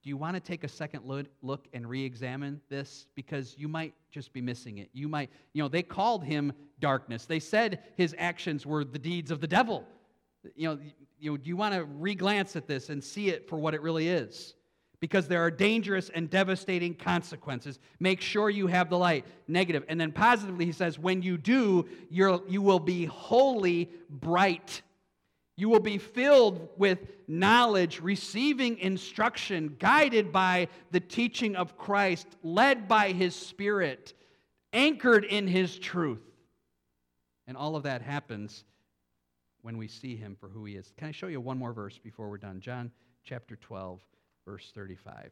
do 0.01 0.09
you 0.09 0.17
want 0.17 0.35
to 0.35 0.39
take 0.39 0.63
a 0.63 0.67
second 0.67 1.03
look 1.41 1.67
and 1.73 1.89
re-examine 1.89 2.61
this 2.69 3.07
because 3.15 3.55
you 3.57 3.67
might 3.67 3.93
just 4.11 4.31
be 4.31 4.41
missing 4.41 4.77
it. 4.77 4.89
You 4.93 5.09
might, 5.09 5.29
you 5.53 5.61
know, 5.61 5.67
they 5.67 5.83
called 5.83 6.23
him 6.23 6.53
darkness. 6.79 7.25
They 7.25 7.39
said 7.39 7.83
his 7.97 8.15
actions 8.17 8.65
were 8.65 8.85
the 8.85 8.99
deeds 8.99 9.31
of 9.31 9.41
the 9.41 9.47
devil. 9.47 9.85
You 10.55 10.69
know, 10.69 10.79
you 11.19 11.31
know, 11.31 11.37
do 11.37 11.49
you 11.49 11.57
want 11.57 11.73
to 11.73 11.83
re-glance 11.83 12.55
at 12.55 12.67
this 12.67 12.89
and 12.89 13.03
see 13.03 13.29
it 13.29 13.49
for 13.49 13.57
what 13.57 13.73
it 13.73 13.81
really 13.81 14.07
is? 14.07 14.55
because 15.03 15.27
there 15.27 15.43
are 15.43 15.51
dangerous 15.51 16.09
and 16.15 16.29
devastating 16.29 16.95
consequences. 16.95 17.77
Make 17.99 18.21
sure 18.21 18.49
you 18.49 18.67
have 18.67 18.89
the 18.89 18.97
light. 18.97 19.25
Negative. 19.49 19.83
And 19.89 19.99
then 19.99 20.13
positively, 20.13 20.63
he 20.63 20.71
says, 20.71 20.97
when 20.97 21.21
you 21.21 21.37
do, 21.37 21.89
you're, 22.09 22.41
you 22.47 22.61
will 22.61 22.79
be 22.79 23.03
wholly 23.03 23.89
bright. 24.09 24.81
You 25.55 25.69
will 25.69 25.79
be 25.79 25.99
filled 25.99 26.69
with 26.77 26.99
knowledge, 27.27 28.01
receiving 28.01 28.79
instruction, 28.79 29.75
guided 29.79 30.31
by 30.31 30.67
the 30.91 30.99
teaching 30.99 31.55
of 31.55 31.77
Christ, 31.77 32.27
led 32.41 32.87
by 32.87 33.11
his 33.11 33.35
Spirit, 33.35 34.13
anchored 34.71 35.25
in 35.25 35.47
his 35.47 35.77
truth. 35.77 36.23
And 37.45 37.55
all 37.55 37.75
of 37.75 37.83
that 37.83 38.01
happens 38.01 38.63
when 39.61 39.77
we 39.77 39.87
see 39.87 40.15
him 40.15 40.35
for 40.39 40.49
who 40.49 40.65
he 40.65 40.75
is. 40.75 40.91
Can 40.97 41.09
I 41.09 41.11
show 41.11 41.27
you 41.27 41.39
one 41.39 41.59
more 41.59 41.73
verse 41.73 41.99
before 41.99 42.29
we're 42.29 42.37
done? 42.37 42.59
John 42.59 42.91
chapter 43.23 43.55
12, 43.55 44.01
verse 44.45 44.71
35. 44.73 45.29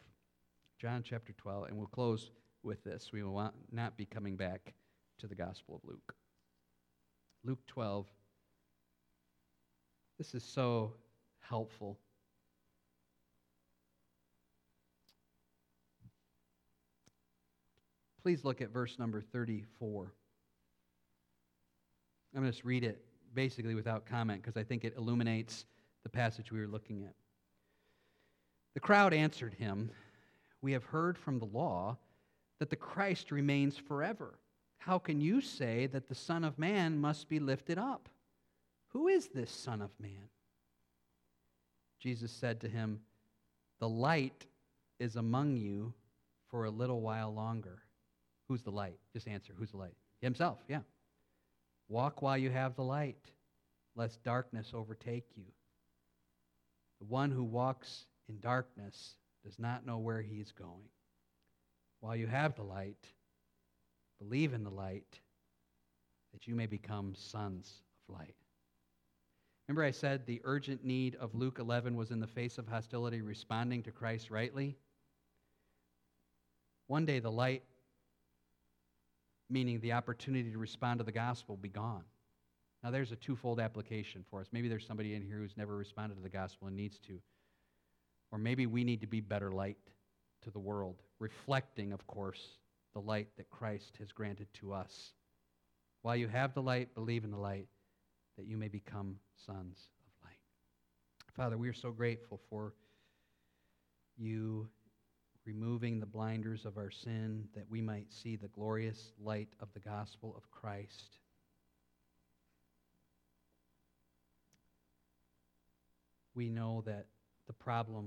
John 0.80 1.04
chapter 1.04 1.34
12, 1.34 1.68
and 1.70 1.78
we'll 1.78 1.88
close 1.88 2.30
with 2.64 2.84
this. 2.84 3.12
We 3.12 3.24
will 3.24 3.52
not 3.72 3.98
be 3.98 4.06
coming 4.06 4.36
back 4.36 4.76
to 5.20 5.28
the 5.28 5.36
Gospel 5.36 5.76
of 5.76 5.90
Luke. 5.90 6.16
Luke 7.44 7.66
12. 7.68 8.06
This 10.22 10.36
is 10.36 10.44
so 10.44 10.94
helpful. 11.40 11.98
Please 18.22 18.46
look 18.46 18.62
at 18.62 18.70
verse 18.70 19.00
number 19.00 19.20
34. 19.20 20.14
I'm 22.36 22.40
going 22.40 22.46
to 22.46 22.52
just 22.52 22.64
read 22.64 22.84
it 22.84 23.04
basically 23.34 23.74
without 23.74 24.06
comment 24.06 24.44
because 24.44 24.58
I 24.58 24.64
think 24.64 24.84
it 24.84 24.94
illuminates 24.96 25.66
the 26.04 26.10
passage 26.10 26.52
we 26.52 26.60
were 26.60 26.68
looking 26.68 27.02
at. 27.02 27.16
The 28.76 28.80
crowd 28.80 29.16
answered 29.16 29.56
him, 29.56 29.90
We 30.62 30.72
have 30.74 30.84
heard 30.84 31.18
from 31.18 31.40
the 31.40 31.46
law 31.46 31.98
that 32.60 32.70
the 32.70 32.76
Christ 32.76 33.32
remains 33.32 33.76
forever. 33.76 34.38
How 34.78 35.00
can 35.00 35.20
you 35.20 35.42
say 35.42 35.88
that 35.88 36.08
the 36.08 36.14
Son 36.14 36.44
of 36.44 36.60
Man 36.60 37.02
must 37.02 37.28
be 37.28 37.40
lifted 37.40 37.80
up? 37.80 38.08
Who 38.94 39.08
is 39.08 39.28
this 39.28 39.52
Son 39.52 39.82
of 39.82 39.92
Man? 40.00 40.30
Jesus 42.00 42.32
said 42.32 42.60
to 42.62 42.68
him, 42.68 43.00
The 43.80 43.88
light 43.88 44.46
is 45.00 45.16
among 45.16 45.58
you 45.58 45.94
for 46.50 46.66
a 46.66 46.72
little 46.72 47.02
while 47.02 47.34
longer. 47.34 47.80
Who's 48.48 48.64
the 48.64 48.72
light? 48.72 49.00
Just 49.14 49.28
answer. 49.28 49.54
Who's 49.58 49.72
the 49.72 49.78
light? 49.78 49.96
Himself, 50.22 50.60
yeah. 50.68 50.82
Walk 51.88 52.22
while 52.22 52.38
you 52.38 52.50
have 52.50 52.76
the 52.76 52.84
light, 52.84 53.32
lest 53.96 54.24
darkness 54.24 54.72
overtake 54.74 55.26
you. 55.36 55.46
The 57.00 57.06
one 57.06 57.32
who 57.32 57.44
walks 57.44 58.06
in 58.30 58.40
darkness 58.40 59.16
does 59.44 59.58
not 59.58 59.86
know 59.86 59.98
where 59.98 60.22
he 60.22 60.36
is 60.36 60.52
going. 60.52 60.90
While 62.02 62.16
you 62.16 62.28
have 62.28 62.56
the 62.56 62.64
light, 62.64 63.06
believe 64.20 64.54
in 64.54 64.64
the 64.64 64.70
light, 64.70 65.20
that 66.34 66.48
you 66.48 66.56
may 66.56 66.66
become 66.66 67.14
sons 67.16 67.82
of 68.08 68.16
light. 68.16 68.36
Remember, 69.72 69.88
I 69.88 69.92
said 69.92 70.26
the 70.26 70.42
urgent 70.44 70.84
need 70.84 71.16
of 71.16 71.34
Luke 71.34 71.58
11 71.58 71.96
was 71.96 72.12
in 72.12 72.20
the 72.20 72.28
face 72.28 72.58
of 72.58 72.68
hostility, 72.68 73.22
responding 73.22 73.84
to 73.84 73.92
Christ 73.94 74.30
rightly? 74.30 74.76
One 76.88 77.06
day, 77.06 77.20
the 77.20 77.32
light, 77.32 77.64
meaning 79.50 79.80
the 79.80 79.94
opportunity 79.94 80.52
to 80.52 80.58
respond 80.58 81.00
to 81.00 81.06
the 81.06 81.12
gospel, 81.14 81.56
will 81.56 81.62
be 81.62 81.70
gone. 81.70 82.04
Now, 82.84 82.92
there's 82.92 83.14
a 83.14 83.16
twofold 83.16 83.62
application 83.62 84.26
for 84.30 84.42
us. 84.42 84.48
Maybe 84.52 84.68
there's 84.68 84.86
somebody 84.86 85.16
in 85.16 85.22
here 85.22 85.38
who's 85.38 85.56
never 85.56 85.78
responded 85.78 86.16
to 86.16 86.22
the 86.22 86.28
gospel 86.28 86.68
and 86.68 86.76
needs 86.76 87.00
to. 87.08 87.22
Or 88.30 88.38
maybe 88.38 88.66
we 88.66 88.84
need 88.84 89.00
to 89.00 89.08
be 89.08 89.22
better 89.22 89.54
light 89.54 89.78
to 90.42 90.52
the 90.52 90.60
world, 90.60 90.98
reflecting, 91.18 91.94
of 91.94 92.06
course, 92.08 92.58
the 92.92 93.00
light 93.00 93.30
that 93.38 93.50
Christ 93.50 93.96
has 94.00 94.12
granted 94.12 94.48
to 94.56 94.74
us. 94.74 95.14
While 96.02 96.18
you 96.18 96.28
have 96.28 96.54
the 96.54 96.62
light, 96.62 96.94
believe 96.94 97.24
in 97.24 97.32
the 97.32 97.38
light 97.38 97.70
that 98.38 98.46
you 98.46 98.58
may 98.58 98.68
become 98.68 99.18
sons 99.46 99.90
of 100.06 100.26
light. 100.26 100.40
Father, 101.34 101.58
we 101.58 101.70
are 101.70 101.74
so 101.74 101.92
grateful 101.92 102.40
for 102.50 102.74
you 104.18 104.68
removing 105.46 106.00
the 106.00 106.06
blinders 106.06 106.66
of 106.66 106.78
our 106.78 106.92
sin 106.92 107.48
that 107.56 107.66
we 107.70 107.82
might 107.82 108.12
see 108.12 108.36
the 108.36 108.48
glorious 108.50 109.12
light 109.20 109.50
of 109.60 109.70
the 109.74 109.80
gospel 109.80 110.34
of 110.38 110.50
Christ. 110.52 111.18
We 116.36 116.50
know 116.50 116.84
that 116.86 117.08
the 117.48 117.54
problem 117.54 117.98